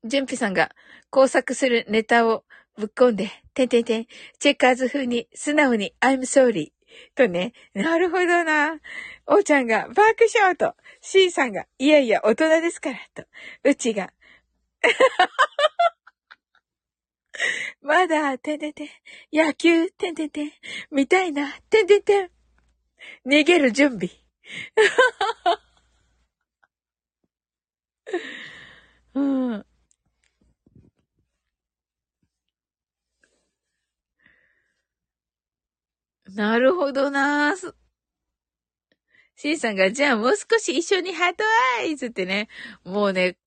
[0.03, 0.71] ジュンピさんが、
[1.09, 2.45] 工作するネタを
[2.77, 4.07] ぶっ込んで、てんてんてん、
[4.39, 6.71] チェッカーズ風に、素直に、I'm sorry.
[7.15, 8.79] とね、なるほどな。
[9.27, 13.25] おーちゃんが、爆笑と、シンさんが、いやいや、大人ですから、と。
[13.63, 14.13] うちが、
[17.81, 18.89] まだ、てんてんてん。
[19.33, 20.51] 野球、てんてんてん。
[20.91, 22.31] 見たいな、てんてんてん。
[23.25, 24.09] 逃げる準備。
[29.13, 29.21] う
[29.57, 29.65] ん。
[36.35, 37.73] なるほどなぁ。
[39.35, 41.43] シンさんが、じゃあもう少し一緒にハート
[41.79, 42.49] アイズってね、
[42.83, 43.37] もうね、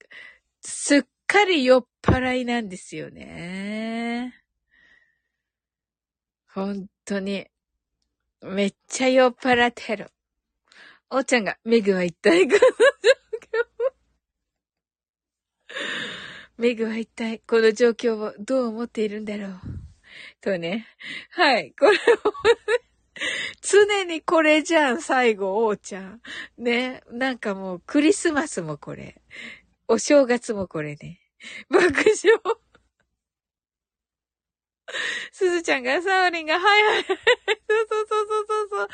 [0.63, 4.35] すっかり酔っ払いなんですよね。
[6.49, 7.47] 本当に。
[8.43, 10.11] めっちゃ酔っ払ってる。
[11.11, 13.63] おーちゃんが、メグは一体この状況
[16.59, 19.61] メグは一体この状況をどう思っているんだろう。
[20.43, 20.87] とね。
[21.31, 21.73] はい。
[21.79, 21.97] これも
[23.63, 26.21] 常にこれじゃん、最後、おーちゃん。
[26.59, 27.03] ね。
[27.11, 29.23] なんかもう、クリスマスもこれ。
[29.89, 31.21] お正月もこれね。
[31.71, 32.41] 爆笑。
[35.31, 37.05] すずちゃんが、サオリンが、はいはい。
[37.05, 37.17] そう
[37.89, 38.89] そうそうそうそうそう。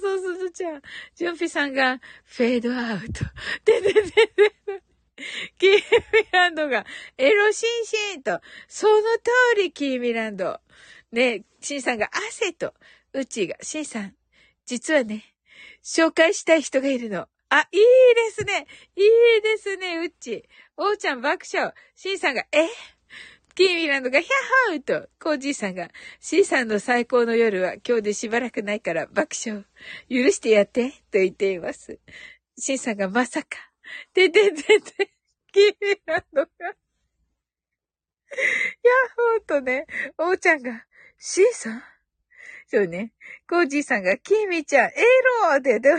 [0.00, 0.82] そうそう、すずちゃん。
[1.14, 3.24] ジュンピさんが、フェードアウト。
[3.64, 4.87] でででで。
[5.58, 5.80] キーミ
[6.30, 10.60] ランドが、エロシンシンと、その通り、キーミランド。
[11.12, 12.74] ね、シンさんが、汗と、
[13.12, 14.14] うちが、シンさん、
[14.64, 15.34] 実はね、
[15.82, 17.28] 紹介したい人がいるの。
[17.50, 18.66] あ、いいですね。
[18.94, 20.44] いいですね、うっち。
[20.76, 21.72] おーちゃん爆笑。
[21.94, 22.68] シーさんが、え？
[23.54, 24.32] キーミランドが、ヒャッ
[24.70, 25.88] ハーと、コージーさんが、
[26.20, 29.64] シーさんの最高の夜は今日でしばらくないから爆笑。
[30.08, 31.98] 許してやって、と言っています。
[32.56, 33.67] シーさんがまさか。
[34.14, 35.12] てててて。
[35.52, 36.74] キーミランドが、ヤッ
[39.16, 39.86] ホーとね、
[40.18, 40.84] おーちゃんが、
[41.18, 41.82] シーさん？
[42.66, 43.14] そうね。
[43.48, 44.92] コージーさんが、キミちゃん、エ
[45.42, 45.98] ローって言っ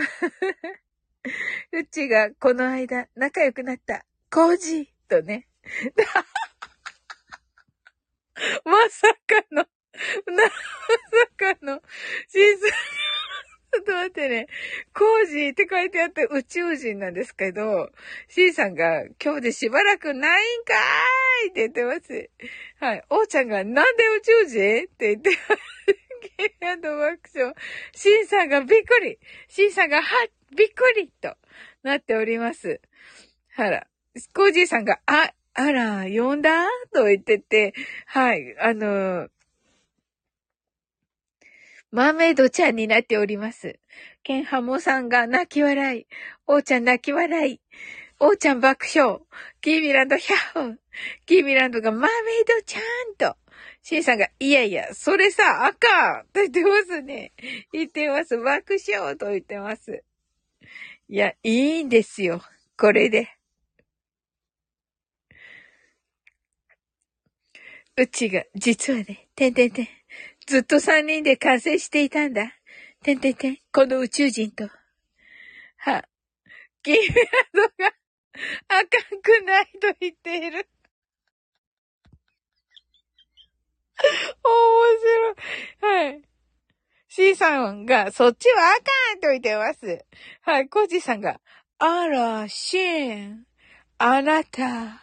[1.76, 5.48] うちが、この間、仲良くなった、コージーとね。
[8.64, 9.66] まさかの、
[10.26, 10.50] まさ
[11.36, 11.82] かの、
[12.28, 12.70] シーズン、
[13.72, 14.48] ちょっと待ってね。
[14.94, 17.90] コージーって書いてあって宇宙人なんですけど、
[18.28, 22.30] C さんが今日でしばらくないんかーいって言ってます。
[22.80, 23.04] はい。
[23.10, 25.62] おーちゃんがなんで宇宙人って言ってます。
[26.36, 27.54] ケアド爆笑。
[27.92, 29.18] C さんがびっくり。
[29.48, 31.34] C さんがは、びっくりと
[31.82, 32.80] なっております。
[33.54, 33.86] はら。
[34.34, 36.66] コージーさんが、あ、あら、呼んだ？
[36.92, 37.74] と言ってて、
[38.06, 38.56] はい。
[38.58, 39.28] あのー
[41.92, 43.80] マーメイドちゃんになっております。
[44.22, 46.06] ケンハモさんが泣き笑い。
[46.46, 47.60] おーちゃん泣き笑い。
[48.20, 49.18] おーちゃん爆笑。
[49.60, 50.76] キーミランドヒャッホー。
[51.26, 52.10] キーミランドがマーメイ
[52.46, 53.36] ドちゃんと。
[53.82, 57.32] シンさんが、いやいや、それさ、赤と言ってますね。
[57.72, 58.38] 言ってます。
[58.38, 60.04] 爆笑と言ってます。
[61.08, 62.40] いや、いいんですよ。
[62.78, 63.30] これで。
[67.96, 69.99] うちが、実はね、てんてんてん。
[70.50, 72.42] ずっと三人で完成していたんだ。
[73.04, 74.68] てんてんてん、この宇宙人と。
[75.76, 76.04] は、
[76.82, 77.92] キーメラドが
[78.66, 80.68] あかんくないと言っている。
[84.42, 86.08] 面白い。
[86.08, 86.22] はい。
[87.06, 90.04] C さんが、そっちはあかんと言ってます。
[90.42, 90.68] はい。
[90.68, 91.40] コージさんが、
[91.78, 93.46] あら、シーン、
[93.98, 95.00] あなた。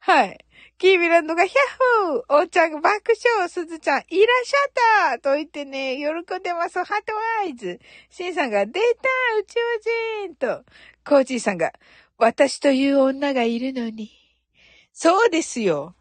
[0.00, 0.44] はい。
[0.78, 6.78] キービランドがヒャッホーおーちゃんが爆笑すずちゃん、いらっしゃったと言ってね、喜んでます。
[6.78, 7.80] ハートアイズ。
[8.10, 8.78] シンさんが、出た
[9.40, 9.58] 宇宙
[10.28, 10.64] 人と、
[11.04, 11.72] コージーさんが、
[12.16, 14.12] 私という女がいるのに。
[14.92, 15.96] そうですよ。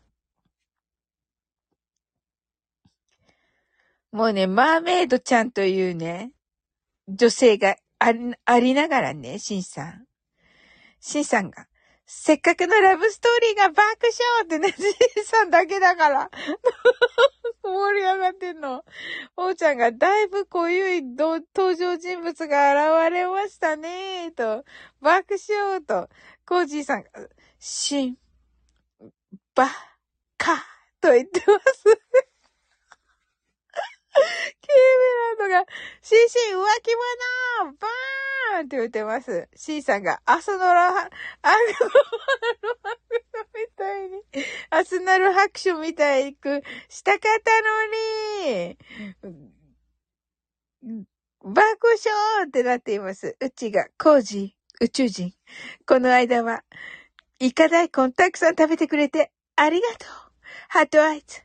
[4.12, 6.34] もうね、マーメイドちゃんというね、
[7.08, 10.06] 女性がありありながらね、シンさん。
[11.00, 11.68] シンさんが、
[12.10, 16.32] せっかくのラブストーリーが爆笑ってね、じいさんだけだから。
[17.62, 18.86] 盛り上がってんの。
[19.36, 21.44] おうちゃんがだいぶ濃ゆい登
[21.76, 24.64] 場人物が現れましたねと、
[25.02, 26.08] 爆笑と、
[26.46, 27.10] コージーさんが、
[27.60, 28.18] しん、
[29.54, 29.68] ば、
[30.38, 30.66] か、
[31.02, 32.27] と言ってます。
[34.62, 35.66] キーメランドが、
[36.02, 36.96] シーシー浮気
[37.64, 39.48] 者バーンって言ってます。
[39.56, 41.10] シーさんが、アスノラ、アスノラ
[42.84, 42.98] 拍
[43.32, 44.24] 手みたいに、
[44.70, 47.52] アスナル拍手みたいくしたかった
[50.90, 51.08] のに、
[51.44, 53.38] 爆笑ってなっています。
[53.40, 55.34] うちが、コージ、宇宙人。
[55.86, 56.64] この間は、
[57.40, 60.10] イカ大根たくさん食べてくれて、ありがとう。
[60.70, 61.42] ハートアイズ。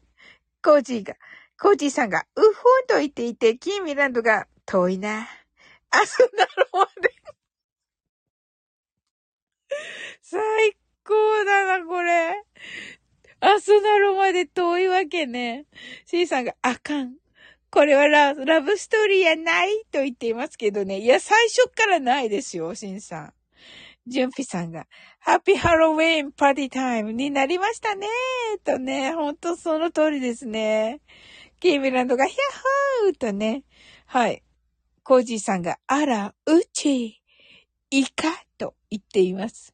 [0.62, 1.14] コージーが、
[1.62, 2.50] コージーさんが、うふん
[2.88, 5.28] と言っていて、キーミランドが、遠いな。
[5.90, 7.14] あ、そんなのまで。
[10.22, 10.42] 最
[11.04, 12.34] 高だな、これ。
[13.38, 15.66] アスナロまで遠いわけね。
[16.04, 17.14] シーさんが、あかん。
[17.70, 20.98] これはララブストーリーやないと言っていますけどね。
[20.98, 23.34] いや、最初からないですよ、シンさん。
[24.08, 24.88] ジュンピさんが、
[25.20, 28.08] ハッピーハロウィーンパーティータイムになりましたね
[28.64, 31.00] とね、ほんとその通りですね。
[31.62, 32.38] キーミランドがヒャッ
[33.04, 33.62] ホーとね、
[34.06, 34.42] はい。
[35.04, 37.22] コージーさんが、あら、うち、
[37.88, 39.72] イカと言っています。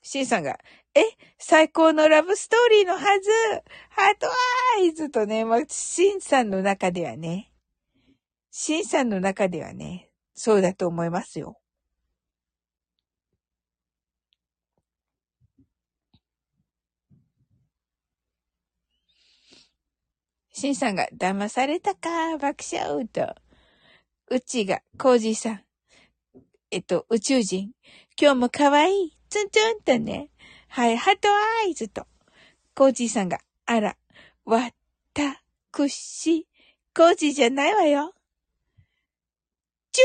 [0.00, 0.58] シンさんが、
[0.94, 1.02] え、
[1.38, 3.04] 最高のラブストーリーのはず
[3.90, 4.28] heart
[4.78, 7.52] eyes とね、まあ、シンさんの中ではね、
[8.50, 11.60] シンさんの中ではね、そうだと思いますよ。
[20.58, 23.32] シンさんが騙されたか、爆笑と。
[24.28, 25.60] うちが、コージーさん。
[26.72, 27.70] えっと、宇宙人。
[28.20, 29.16] 今日も可愛い。
[29.28, 30.30] ツンツンとね。
[30.66, 32.08] はい、 heart eyes と。
[32.74, 33.96] コージーさんが、あら、
[34.44, 34.68] わ
[35.14, 36.48] たくし、
[36.92, 38.12] コージーじゃないわよ。
[39.92, 40.04] チュ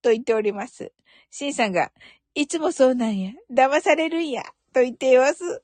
[0.00, 0.90] ーと言っております。
[1.30, 1.92] シンさんが、
[2.34, 3.32] いつもそうなんや。
[3.52, 4.42] 騙されるんや。
[4.72, 5.62] と言っています。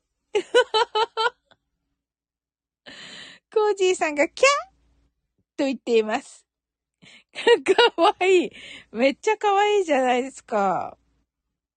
[3.52, 4.48] コージーさんがキャッ
[5.58, 6.46] と言っています。
[7.34, 8.50] かわいい。
[8.92, 10.96] めっちゃかわいいじゃないですか。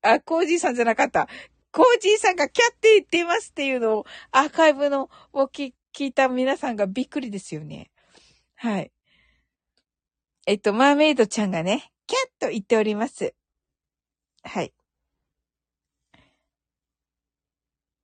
[0.01, 1.27] あ、コージーさんじゃなかった。
[1.71, 7.91] コージーさんがキャッて言っていますっていうのをアーカイブのを聞いた皆さんがびっくりですよね。
[8.55, 8.91] はい。
[10.47, 13.33] えっと、マーメイドちゃんがね、キャッと言っております。
[14.43, 14.73] はい。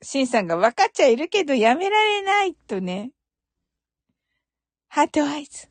[0.01, 3.11] シンさんが分かっちゃいるけどやめられないとね。
[4.93, 5.69] heart eyes。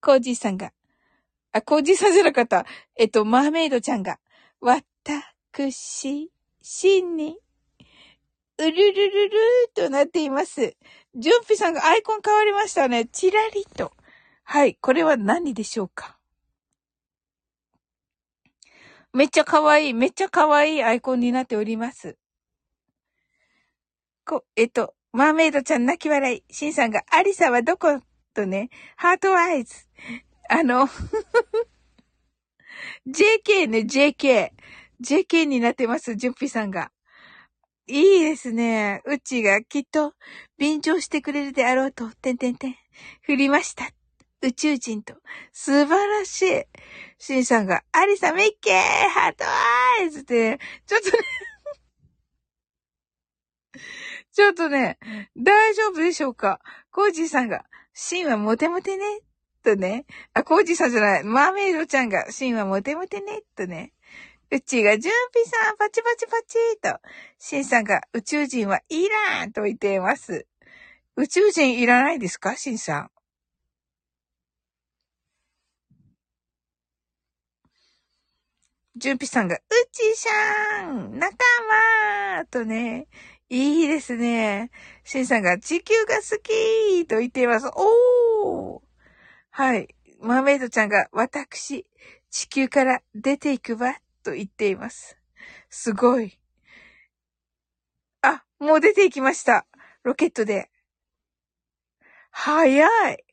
[0.00, 0.72] コージーさんが、
[1.50, 2.64] あ、コージーさんじゃなかった。
[2.94, 4.20] えっと、マーメイドちゃんが、
[4.60, 6.30] わたくし、
[6.62, 7.36] しに、
[8.58, 10.76] うるるるるーとなっています。
[11.16, 13.06] ジュンピさんがアイコン変わりましたね。
[13.06, 13.90] チラリと。
[14.44, 16.16] はい、これは何でしょうか？
[19.12, 22.16] めっちゃ可愛い、めっちゃ可愛いアイコンになっております。
[24.24, 26.44] こ、えっと、マーメイドちゃん泣き笑い。
[26.54, 28.00] シンさんが、アリサはどこ
[28.32, 29.86] とね、 heart eyes。
[30.48, 30.88] あの
[33.06, 34.50] JK ね、JK。
[35.02, 36.90] JK になってます、ジュンピさんが。
[37.86, 39.02] いいですね。
[39.06, 40.14] うちがきっと、
[40.56, 42.76] 便乗してくれるであろうと、てんてんてん。
[43.22, 43.90] 振りました。
[44.40, 45.14] 宇宙人と。
[45.52, 46.64] 素晴らしい。
[47.18, 49.44] シンさんが、アリサミッケー heart
[50.00, 51.18] eyes って、ちょっとね
[54.32, 54.98] ちょっとね、
[55.36, 56.60] 大丈夫でしょうか？
[56.90, 57.64] コージーさんが、
[57.94, 59.04] シンはモテモテね。
[59.62, 60.06] とね。
[60.34, 61.24] あ、コージさんじゃない。
[61.24, 63.42] マーメイドちゃんが、シンはモテモテね。
[63.54, 63.92] とね。
[64.50, 67.00] うちが、ジュンピさん、パチパチパチと。
[67.38, 70.46] シンさんが、宇宙人はいらんと言っています。
[71.16, 72.56] 宇宙人いらないですか？
[72.56, 73.10] シンさん。
[78.96, 81.36] ジュンピさんが、うちしゃん仲
[82.36, 83.08] 間とね、
[83.54, 84.70] いいですね。
[85.04, 87.66] シンさんが地球が好きと言っています。
[87.66, 88.80] おー
[89.50, 89.94] はい。
[90.22, 91.86] マーメイドちゃんが私、
[92.30, 93.94] 地球から出ていくわ
[94.24, 95.18] と言っています。
[95.68, 96.38] すごい。
[98.22, 99.66] あ、もう出ていきました。
[100.02, 100.70] ロケットで。
[102.30, 103.24] 早い。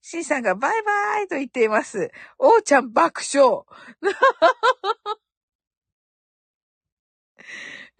[0.00, 2.10] シンさんがバイバイと言っています。
[2.38, 3.66] おーちゃん爆笑。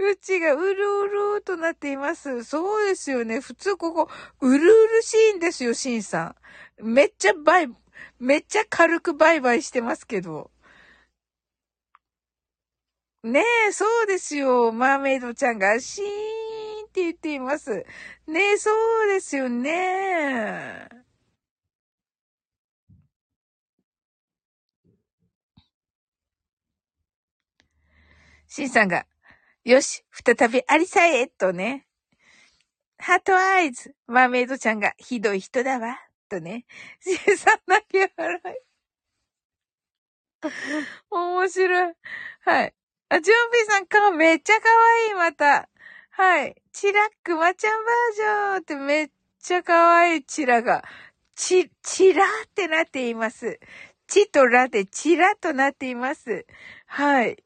[0.00, 2.42] うちがうるうるとなっています。
[2.44, 3.40] そうですよね。
[3.40, 4.08] 普通ここ、
[4.40, 6.34] うるうるしいんですよ、シンさ
[6.80, 6.84] ん。
[6.94, 7.68] めっちゃバイ、
[8.18, 10.50] めっちゃ軽くバイバイしてますけど。
[13.22, 14.72] ねえ、そうですよ。
[14.72, 17.84] マーメイドちゃんがシーンって言っています。
[18.26, 18.70] ねえ、そ
[19.04, 20.88] うですよね。
[28.48, 29.06] シンさんが、
[29.64, 31.86] よし、再びありさえ、とね。
[32.98, 35.98] ハートアイズ、マーメイドちゃんがひどい人だわ、
[36.30, 36.64] とね。
[37.00, 38.70] シンさん泣き笑い。
[41.10, 41.94] 面白い。
[42.40, 42.74] はい。
[43.10, 44.62] あ、ジョンビーさん顔めっちゃ可
[45.04, 45.68] 愛い、また。
[46.10, 46.56] はい。
[46.72, 49.10] チラックマちゃんバージョンってめっ
[49.42, 50.84] ちゃ可愛いチラが。
[51.34, 53.60] チ、チラってなっています。
[54.06, 56.46] チとラでチラとなっています。
[56.86, 57.42] はい。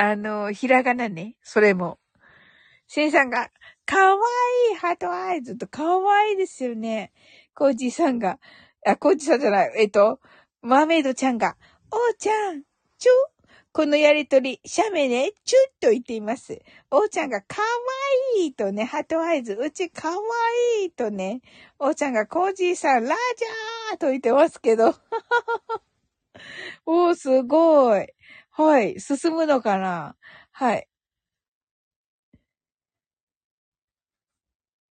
[0.00, 1.34] あの、ひらがなね。
[1.42, 1.98] それも。
[2.86, 3.50] シンさんが、
[3.84, 4.14] かわ
[4.70, 7.12] いいハートアイズとかわいいですよね。
[7.52, 8.38] コージさんが、
[8.86, 9.72] あ、コージさんじゃない。
[9.76, 10.20] えっと、
[10.62, 11.56] マーメイドちゃんが、
[11.90, 12.62] おーちゃん、
[12.96, 13.12] ちょ
[13.72, 16.60] このやりとり、シャメね、チュッと言っています。
[16.92, 17.66] おーちゃんがかわ
[18.38, 20.16] いいとね、ハートアイズ、うちかわ
[20.80, 21.40] いいとね、
[21.80, 24.94] おーちゃんがコージさん、ラジャーと言ってますけど。
[26.86, 28.06] おー、すごい。
[28.60, 29.00] はい。
[29.00, 30.16] 進むのかな？
[30.50, 30.88] はい。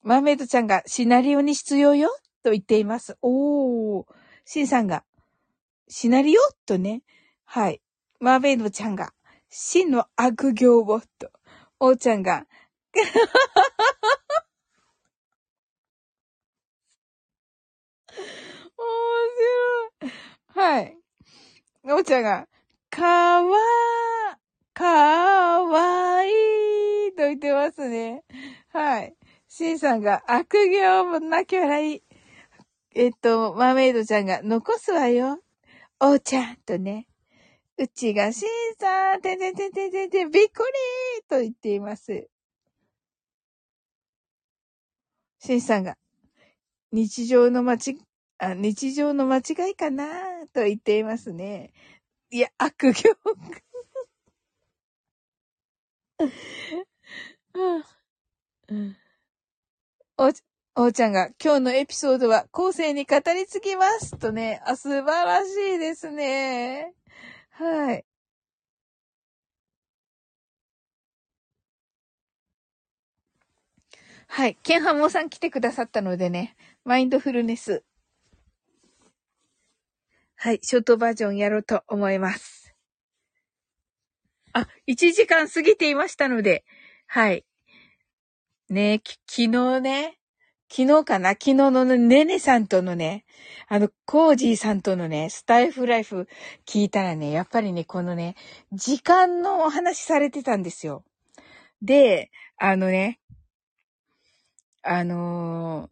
[0.02, 2.10] マーメイドちゃんがシナリオに必要よ
[2.42, 3.18] と言っています。
[3.22, 4.06] おー。
[4.46, 5.04] シンさんが、
[5.90, 6.42] シナリオ？
[6.66, 7.04] とね。
[7.44, 7.82] はい。
[8.22, 9.12] マーメイドちゃんが、
[9.50, 11.30] 真の悪行をと。
[11.82, 12.46] おーちゃんが、
[12.96, 13.06] 面
[20.02, 20.12] 白い。
[20.48, 20.98] はい。
[21.84, 22.48] おーちゃんが、
[23.00, 23.06] か
[23.44, 23.58] わ、
[24.74, 26.28] かわい
[27.08, 28.26] いと言ってますね。
[28.74, 29.16] はい。
[29.48, 32.04] シンさんが悪行も泣き笑いい。
[32.94, 35.40] えっと、マーメイドちゃんが残すわよ。
[36.02, 37.08] おーちゃんとね。
[37.78, 42.28] うちがシンさん、てててててて、びっくりと言っています。
[45.40, 45.96] シンさんが、
[46.92, 47.98] 日常の間違、
[48.58, 50.06] 日常の間違いかな
[50.54, 51.72] と言っていますね。
[52.32, 53.04] いや、悪行。
[60.18, 60.26] お、
[60.76, 66.94] おーちゃんが今日のエピソードは後世に語り継ぎますとね、あ、素晴らしいですね。
[67.52, 68.06] はい。
[74.28, 74.56] はい。
[74.64, 76.56] ケンハモさん来てくださったのでね、
[76.86, 77.84] マインドフルネス
[80.42, 82.74] はい、ショートバージョンやろうと思います。
[84.54, 86.64] あ、1時間過ぎていましたので、
[87.08, 87.46] はい。
[88.70, 90.18] ね昨日ね、
[90.72, 91.32] 昨日かな？
[91.32, 93.26] 昨日のねねさんとのね、
[93.68, 96.30] あの、コージーさんとのね、スタイフライフ
[96.66, 98.36] 聞いたらね、やっぱりね、このね、
[98.72, 101.04] 時間のお話されてたんですよ。
[101.82, 103.20] で、あのね、
[104.84, 105.90] あの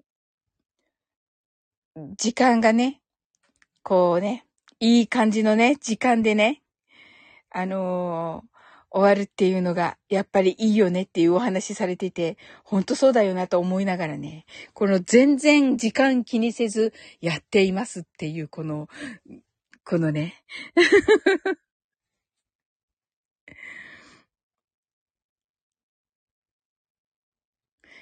[1.97, 3.01] ー、時間がね、
[3.87, 4.45] こうね、
[4.81, 6.61] いい感じのね、時間でね、
[7.49, 8.47] あのー、
[8.91, 18.89] 終わるっていうのが、やっぱりいいよねっていうお話されてて、ほんとそうだよなと思いながらね、この全然時間気にせずやっていますっていう、この、
[19.85, 20.43] このね。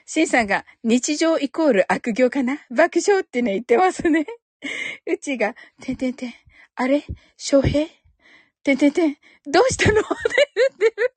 [0.08, 2.58] シンさんが日常イコール悪行かな？
[2.72, 4.26] 爆笑ってね、言ってますね。
[5.08, 6.34] うちが、てんてんてん、
[6.76, 7.06] あれ？
[7.38, 7.88] 翔平？
[8.64, 10.00] てんてんてん、どうしたの？
[10.00, 10.08] って
[10.56, 11.16] 言ってる。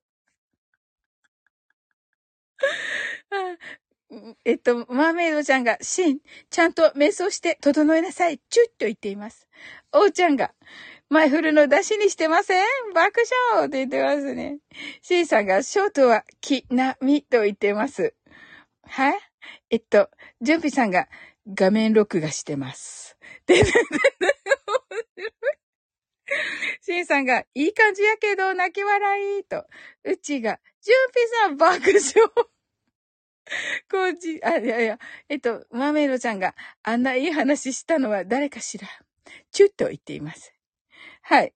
[4.45, 6.21] えっと、マーメイドちゃんが、シン、
[6.51, 9.47] ちゃんと瞑想して整えなさい、チュッと言っています。
[9.93, 10.55] おうちゃんが、
[11.11, 12.65] 前振るの出しにしてません？
[12.95, 13.21] 爆
[13.55, 14.61] 笑って言ってますね。
[15.03, 18.15] シンさんが、ショートは、き、な、みと言ってます。
[18.85, 19.19] はい？
[19.71, 20.11] えっと、
[20.41, 21.09] ジュンピさんが、
[21.47, 23.18] 画面録画してます。
[23.49, 23.65] で、
[26.83, 29.65] シンさんが、いい感じやけど、泣き笑い、と。
[30.05, 32.49] うちが、ジュンピさん爆笑。
[33.91, 38.87] こうじ、あ、いやいや、えっと、マーメイドちゃんが、あんないい話したのは誰かしら。
[39.51, 40.53] チュッと言っています。
[41.23, 41.55] はい。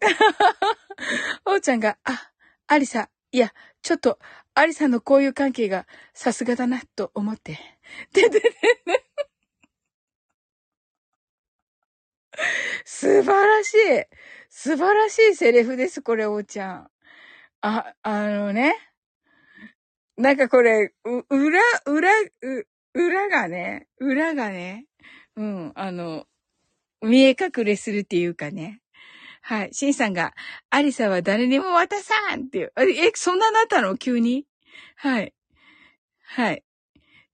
[1.44, 2.32] おうちゃんが、あ、
[2.66, 4.18] アリサ、いや、ちょっと、
[4.54, 7.58] アリさんのこういう関係がさすがだな、と思って。
[8.12, 8.50] ででで
[8.86, 8.95] で。
[12.88, 14.04] 素晴らしい。
[14.48, 16.90] 素晴らしいセリフです、これ、おーちゃん。
[17.60, 18.76] あ、あのね。
[20.16, 22.08] なんかこれ、う、裏、裏、
[22.42, 24.86] う、裏がね、裏がね、
[25.34, 26.26] うん、あの、
[27.02, 28.80] 見え隠れするっていうかね。
[29.42, 29.74] はい。
[29.74, 30.32] シンさんが、
[30.70, 32.72] アリサは誰にも渡さんっていう。
[32.76, 33.96] え、そんななったの？
[33.96, 34.46] 急に？
[34.94, 35.34] はい。
[36.22, 36.62] はい。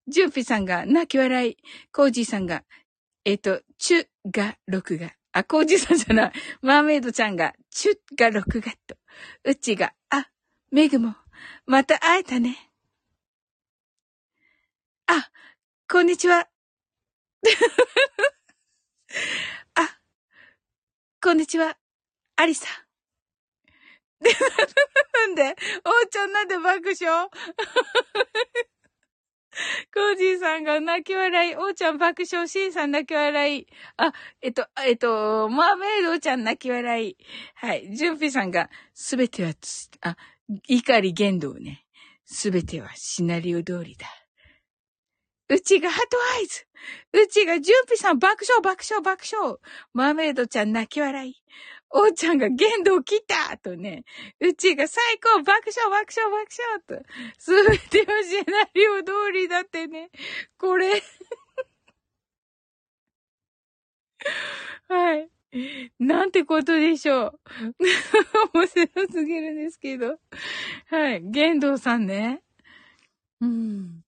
[0.08, 1.58] ジュンピさんが泣き笑い。
[1.92, 2.64] コージーさんが、
[3.26, 5.12] えっ、と、チュが録画。
[5.32, 6.32] あ、コージさんじゃない。
[6.60, 8.96] マーメイドちゃんが、チュッが録画と。
[9.44, 10.28] うちが、あ、
[10.70, 11.14] メグも、
[11.66, 12.70] また会えたね。
[15.06, 15.30] あ、
[15.90, 16.48] こんにちは。
[19.74, 19.98] あ、
[21.22, 21.78] こんにちは。
[22.36, 22.66] アリサ。
[24.20, 25.54] なんで、おー
[26.10, 27.28] ちゃんなんで爆笑
[29.92, 33.66] コージーさんが泣き笑い、おーちゃん爆笑、シンさん泣き笑い。
[33.96, 37.16] あ、えっと、えっと、マーメイドちゃん泣き笑い。
[37.54, 37.94] はい。
[37.94, 39.52] ジュンピさんが、すべては、
[40.00, 40.16] あ、
[40.68, 41.84] 怒り言動ね。
[42.24, 44.06] すべてはシナリオ通りだ。
[45.48, 46.66] うちがハトアイズ。
[47.12, 49.58] うちがジュンピさん爆笑爆笑爆笑。
[49.92, 51.42] マーメイドちゃん泣き笑い。
[51.94, 54.04] おーちゃんが限度を切ったとね、
[54.40, 57.04] うちが最高爆笑爆笑爆笑と、
[57.38, 60.10] すべてのシナリオ通りだってね、
[60.58, 61.02] これ
[64.88, 65.28] はい。
[65.98, 67.40] なんてことでしょう。
[68.54, 70.18] 面白すぎるんですけど。
[70.86, 71.22] はい。
[71.22, 72.42] 玄道さんね。
[73.40, 74.01] うん。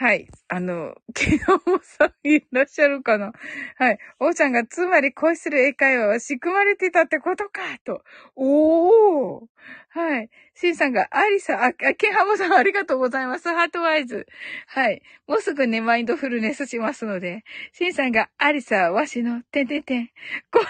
[0.00, 0.28] はい。
[0.46, 3.32] あの、ケノモさんいらっしゃるかな
[3.78, 3.98] はい。
[4.20, 8.04] おーちゃんが、つまり恋する英会話は仕組まれてたってことかと。
[8.36, 9.46] おー。
[9.88, 10.30] はい。
[10.54, 13.48] シンさんが、アリサ、あ、ケンハモさんありがとうございます。
[13.48, 14.28] ハートワイズ。
[14.68, 15.02] はい。
[15.26, 17.42] もうすぐね、マインドフルネスしますので。
[17.72, 20.10] シンさんが、アリサ、わしの、てんてんてん。
[20.52, 20.68] こんな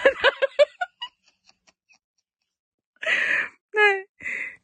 [3.83, 4.07] はい。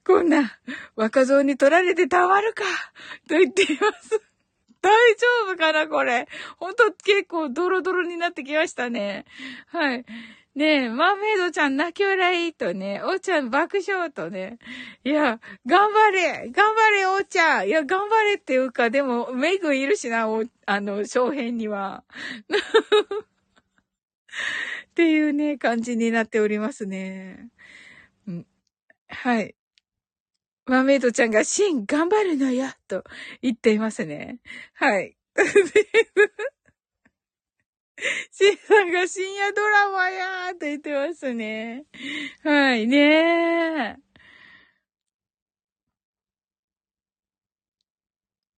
[0.03, 0.59] こんな、
[0.95, 2.63] 若造に取られてたまるか、
[3.29, 4.34] と言っています。
[4.85, 6.27] 大丈夫かなこれ。
[6.57, 9.25] ほんと結構ドロドロになってきましたね。
[9.69, 10.05] はい。
[10.55, 14.59] ねえ、マーメイドちゃん泣き笑いとね、おーちゃん爆笑とね。
[15.03, 22.03] いや、頑張れ頑張れおーちゃんいや、頑張れっていうか、でも、メイグいるしな、お、あの、小編には。
[24.91, 27.49] っていうね、感じになっておりますね。
[28.27, 28.47] うん、
[29.09, 29.55] はい。
[30.65, 33.03] マーメイドちゃんが、シン、頑張るのよ、と
[33.41, 34.39] 言っていますね。
[34.73, 35.15] はい。
[38.31, 41.85] シンさんが深夜ドラマやーと言ってますね。
[42.43, 44.05] はい、ねー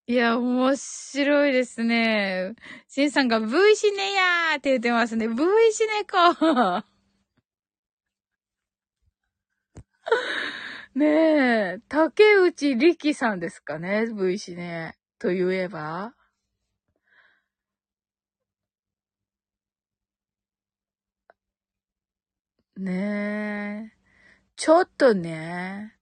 [0.09, 2.55] いや、面白いですね。
[2.87, 5.27] シンさんが V シネやーって言ってますね。
[5.27, 5.35] V
[5.73, 6.85] シネか。
[10.97, 11.05] ね
[11.75, 14.97] え、竹内力さんですかね、V 氏ね。
[15.19, 16.13] と言えば
[22.77, 23.97] ねえ。
[24.57, 25.95] ちょっとね、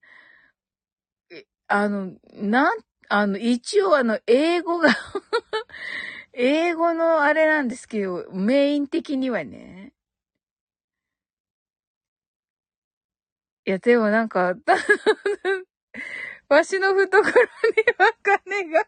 [1.68, 2.78] あの、なん、
[3.10, 4.90] あの、一応あの、英語が
[6.34, 9.94] 英語のあれなんですけど、メイン的にはね。
[13.66, 14.54] いや、でもなんか、
[16.50, 17.36] わしの懐に
[17.98, 18.86] は金が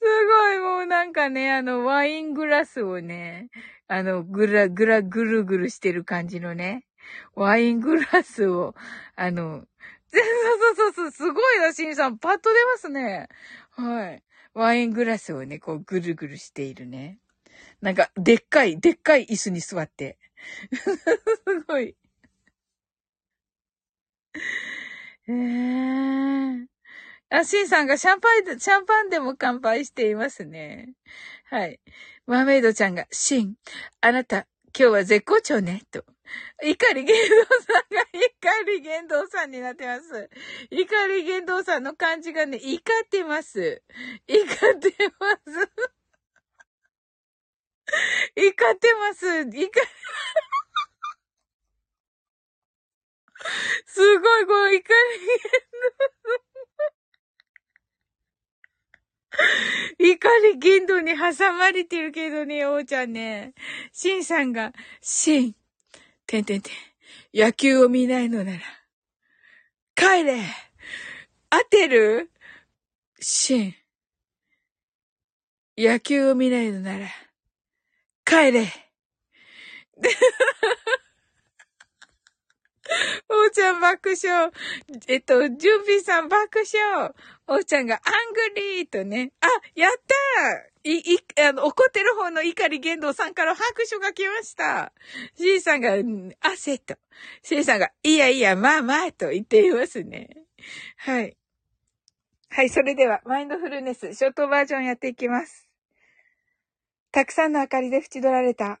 [0.26, 3.48] ごい、もうなんかね、あの、ワイングラスをね、
[3.88, 6.84] あの、ぐら、ぐら、ぐるぐるしてる感じのね、
[7.34, 8.74] ワイングラスを、
[9.16, 9.64] あの、
[10.12, 10.18] そ
[10.72, 12.18] うそうそう、すごいな、しんさん。
[12.18, 13.28] パッと出ますね。
[13.70, 14.22] はい。
[14.54, 17.18] ワイングラスをね、こう、ぐるぐるしているね。
[17.82, 20.18] なんか、でっかい、でっかい椅子に座って。
[20.72, 21.96] すごい。
[25.28, 26.66] えー。
[27.30, 30.94] あ、シンさんがシャンパン、シャンパンでも乾杯していますね。
[31.50, 31.80] はい。
[32.26, 33.54] マーメイドちゃんが、シン、
[34.00, 34.46] あなた、
[34.76, 36.04] 今日は絶好調ね、と。
[36.62, 40.30] 怒り言動さんが怒り言動さんになってます。
[40.70, 43.82] 怒り言動さんの感じがね、怒ってます。
[44.26, 45.68] 怒ってます。
[48.36, 49.40] 怒ってます。
[49.40, 49.70] 怒り、
[53.86, 54.80] すごい、この怒り
[59.98, 63.54] 言動怒り言動に挟まれてるけどね、おうちゃんね。
[63.92, 65.56] シンさんが、シン、
[66.26, 66.72] てんてんてん、
[67.34, 68.60] 野球を見ないのなら、
[69.94, 70.40] 帰れ
[71.50, 72.30] 当てる
[73.20, 73.74] シン、
[75.76, 77.08] 野球を見ないのなら、
[78.24, 78.66] 帰れ
[83.28, 84.50] おうちゃん爆笑。
[85.08, 87.12] えっと、ジュンビーさん爆笑。
[87.46, 89.32] おうちゃんがアングリーとね。
[89.40, 94.92] あ、やったい、い、あの、怒ってる方の怒り言動さんから拍手が来ました。
[95.36, 95.94] シーさんが、
[96.40, 96.96] 汗と。
[97.42, 100.28] シーさんが、いやいや、まあまあと言っていますね。
[100.98, 101.36] はい。
[102.50, 105.68] はい、それでは、マインドフルネス、ショートバージョンやっていきます。
[107.10, 108.80] たくさんの明かりで縁取られた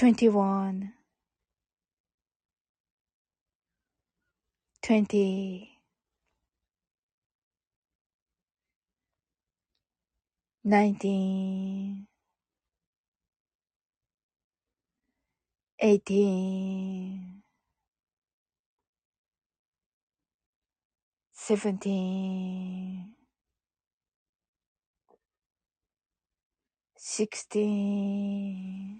[0.00, 0.94] 21
[4.80, 5.68] 20
[10.64, 12.06] 19
[15.78, 17.42] 18
[21.34, 23.16] 17
[26.96, 28.99] 16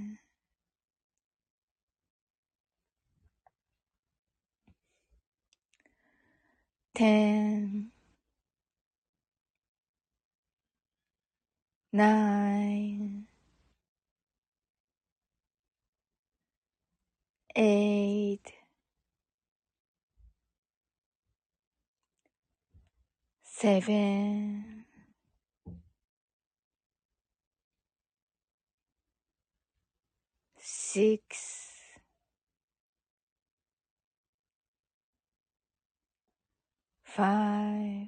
[7.01, 7.89] ten,
[11.93, 13.27] nine,
[17.55, 18.53] eight,
[23.43, 24.85] seven,
[30.57, 31.70] six,
[37.15, 38.07] five,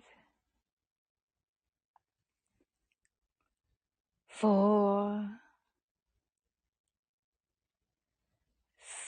[4.30, 5.28] four,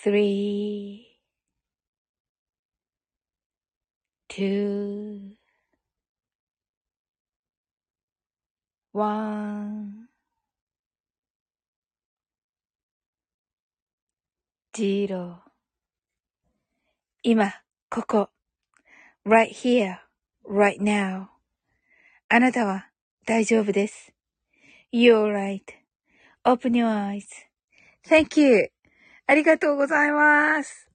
[0.03, 1.07] three,
[4.27, 5.37] two,
[8.91, 10.09] one,
[14.75, 15.41] zero
[17.23, 18.34] 今、ここ。
[19.25, 19.97] Right here,
[20.47, 21.27] right now.
[22.29, 22.89] あなたは
[23.25, 24.13] 大丈夫です。
[24.93, 25.31] You're
[26.45, 28.71] right.Open your eyes.Thank you.
[29.27, 30.89] ありがとうございます。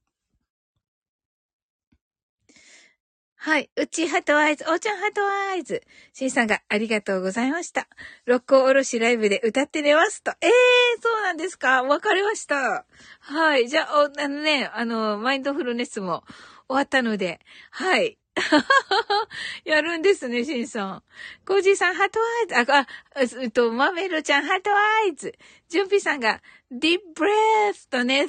[3.43, 3.70] はい。
[3.74, 5.82] うち heart eyes、おーちゃん heart eyes。
[6.12, 7.89] しんさんがありがとうございました。
[8.27, 10.32] 六甲おろしライブで歌って寝ますと。
[10.43, 11.82] ええー、そうなんですか？
[11.82, 12.85] わかりました。
[13.20, 13.66] はい。
[13.69, 16.23] じゃあ、あのね、あの、マインドフルネスも
[16.69, 17.40] 終わったので、
[17.70, 18.19] はい。
[19.65, 21.02] やるんですね、しんさん。
[21.44, 22.72] コージーさん、 heart eyes。
[22.73, 25.35] あ、あ、えっと、マメルちゃん、 heart eyes。
[25.69, 26.40] ジュンピさんが、
[26.70, 28.28] deep breath とね、Thank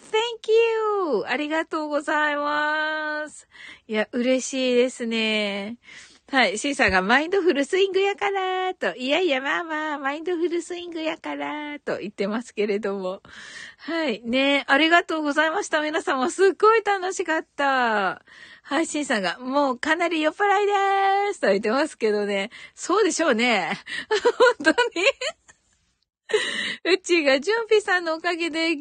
[1.18, 1.26] you!
[1.28, 3.48] ありがとうございます。
[3.88, 5.78] いや、嬉しいですね。
[6.32, 6.58] はい。
[6.58, 8.96] シーさんがマインドフルスイングやから、と。
[8.96, 13.22] いやいや、まあまあ、マインドフルスイングやから、と言ってますけれども。
[13.78, 14.22] はい。
[14.24, 15.82] ねありがとうございました。
[15.82, 18.24] 皆さんもすっごい楽しかった。
[18.62, 22.52] はい、シンさんが、もうかなり酔っ払いでーすと言ってますけどね。
[22.76, 23.74] そうでしょうね。
[24.64, 25.06] 本当に
[26.96, 28.78] うちが、ジュンピさんのおかげで、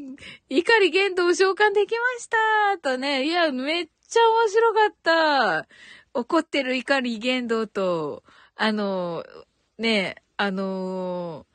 [0.48, 3.24] 怒り言動を召喚できましたとね。
[3.24, 5.68] いや、めっちゃ面白かった。
[6.14, 8.22] 怒ってる怒り言動と、
[8.54, 9.24] あの、
[9.78, 11.46] ね、あの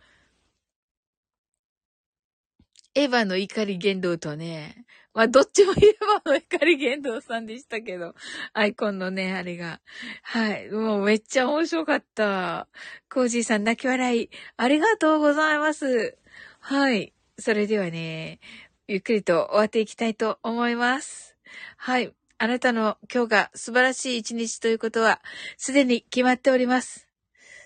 [2.94, 4.85] エヴァの怒り言動とね、
[5.16, 8.14] まあ、どっちもエヴァの怒り言動さんでしたけど、
[8.54, 9.80] アイコンのね、あれが。
[10.22, 10.70] はい。
[10.70, 12.68] もうめっちゃ面白かった。
[13.10, 16.18] コージーさん泣き笑い、ありがとうございます。
[16.60, 17.14] はい。
[17.40, 18.42] それではね、
[18.90, 21.38] ゆっくりと終わっていきたいと思います。
[21.78, 22.14] はい。
[22.38, 25.22] あなたの今日が素晴らしい一日ということは、
[25.56, 27.08] すでに決まっております。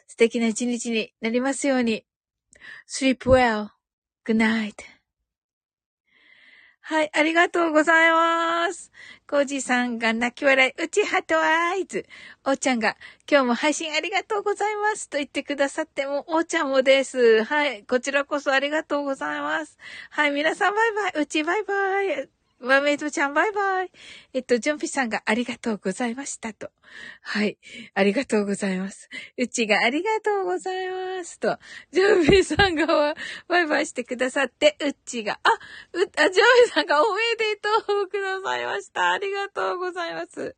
[0.06, 2.06] 素敵な一日になりますように。
[2.88, 4.99] sleep well.good night.
[6.90, 8.92] はい、ありがとうございます。
[9.30, 12.04] コージさんが泣き笑い、うちハトアイズ。
[12.44, 12.98] おーちゃんが、
[13.30, 15.08] 今日も配信ありがとうございます。
[15.08, 17.44] と言ってくださっても、おーちゃんもです。
[17.44, 19.78] はい、こちらこそありがとうございます。
[20.10, 21.22] はい、皆さんバイバイ。
[21.22, 22.39] うちバイバイ。
[22.62, 23.92] マメイドちゃんバイバイ。
[24.34, 26.70] えっと、ジョンピさんがありがとうございましたと。
[27.22, 27.58] はい。
[27.94, 29.10] ありがとうございます。
[29.38, 31.58] うちがありがとうございますと。
[31.92, 33.16] ジョンピさんが
[33.48, 35.50] バイバイしてくださって、うちが、あ、
[35.94, 37.70] う、あ、ジョンピさんがおめでと
[38.04, 39.12] うくださいました。
[39.14, 40.54] ありがとうございます。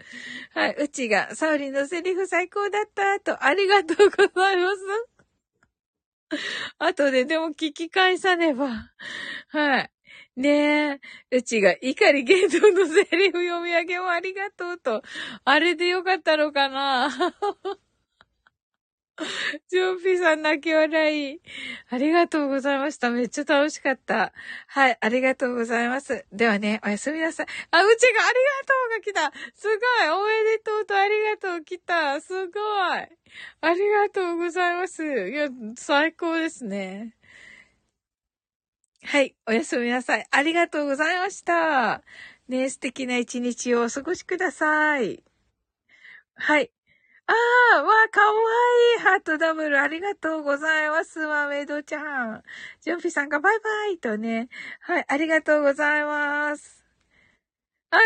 [0.55, 0.75] はい。
[0.79, 4.81] うちが、サウリのセリフ最高だったと、ありがとうございます。
[6.79, 8.69] 後ででも聞き返さねば。
[9.49, 9.91] はい。
[10.37, 10.99] ね
[11.31, 11.37] え。
[11.37, 15.03] うちが、怒り言動のセリフ読み上げをありがとうと。
[15.43, 17.09] あれでよかったのかな
[19.69, 21.41] ジョンピーさん泣き笑い。
[21.89, 23.09] ありがとうございました。
[23.11, 24.33] めっちゃ楽しかった。
[24.67, 26.25] はい、ありがとうございます。
[26.31, 27.47] ではね、おやすみなさい。
[27.71, 28.33] あ、うちがあ
[29.03, 29.51] りがとうが来た。
[29.53, 30.09] すごい。
[30.09, 32.21] おめでとうとありがとう来た。
[32.21, 33.07] すごい。
[33.61, 35.03] ありがとうございます。
[35.03, 37.15] いや、最高ですね。
[39.03, 39.35] はい。
[39.47, 40.25] おやすみなさい。
[40.31, 42.01] ありがとうございました。
[42.47, 45.23] ね素敵な一日をお過ごしください。
[46.35, 46.71] はい。
[47.27, 47.33] あ
[47.77, 48.33] あ、わあ、かわ
[48.97, 48.99] いい。
[49.01, 51.19] ハートダブル、ありがとうございます。
[51.19, 52.43] マメイドちゃん。
[52.81, 54.49] ジョンピさんがバイバイとね。
[54.81, 56.83] はい、ありがとうございます。
[57.91, 57.97] あ、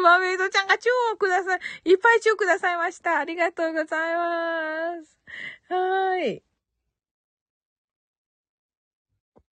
[0.00, 1.90] マメイドちゃんがチューをください。
[1.90, 3.18] いっぱいチューくださいました。
[3.18, 5.18] ありがとうございます。
[5.68, 6.51] はーい。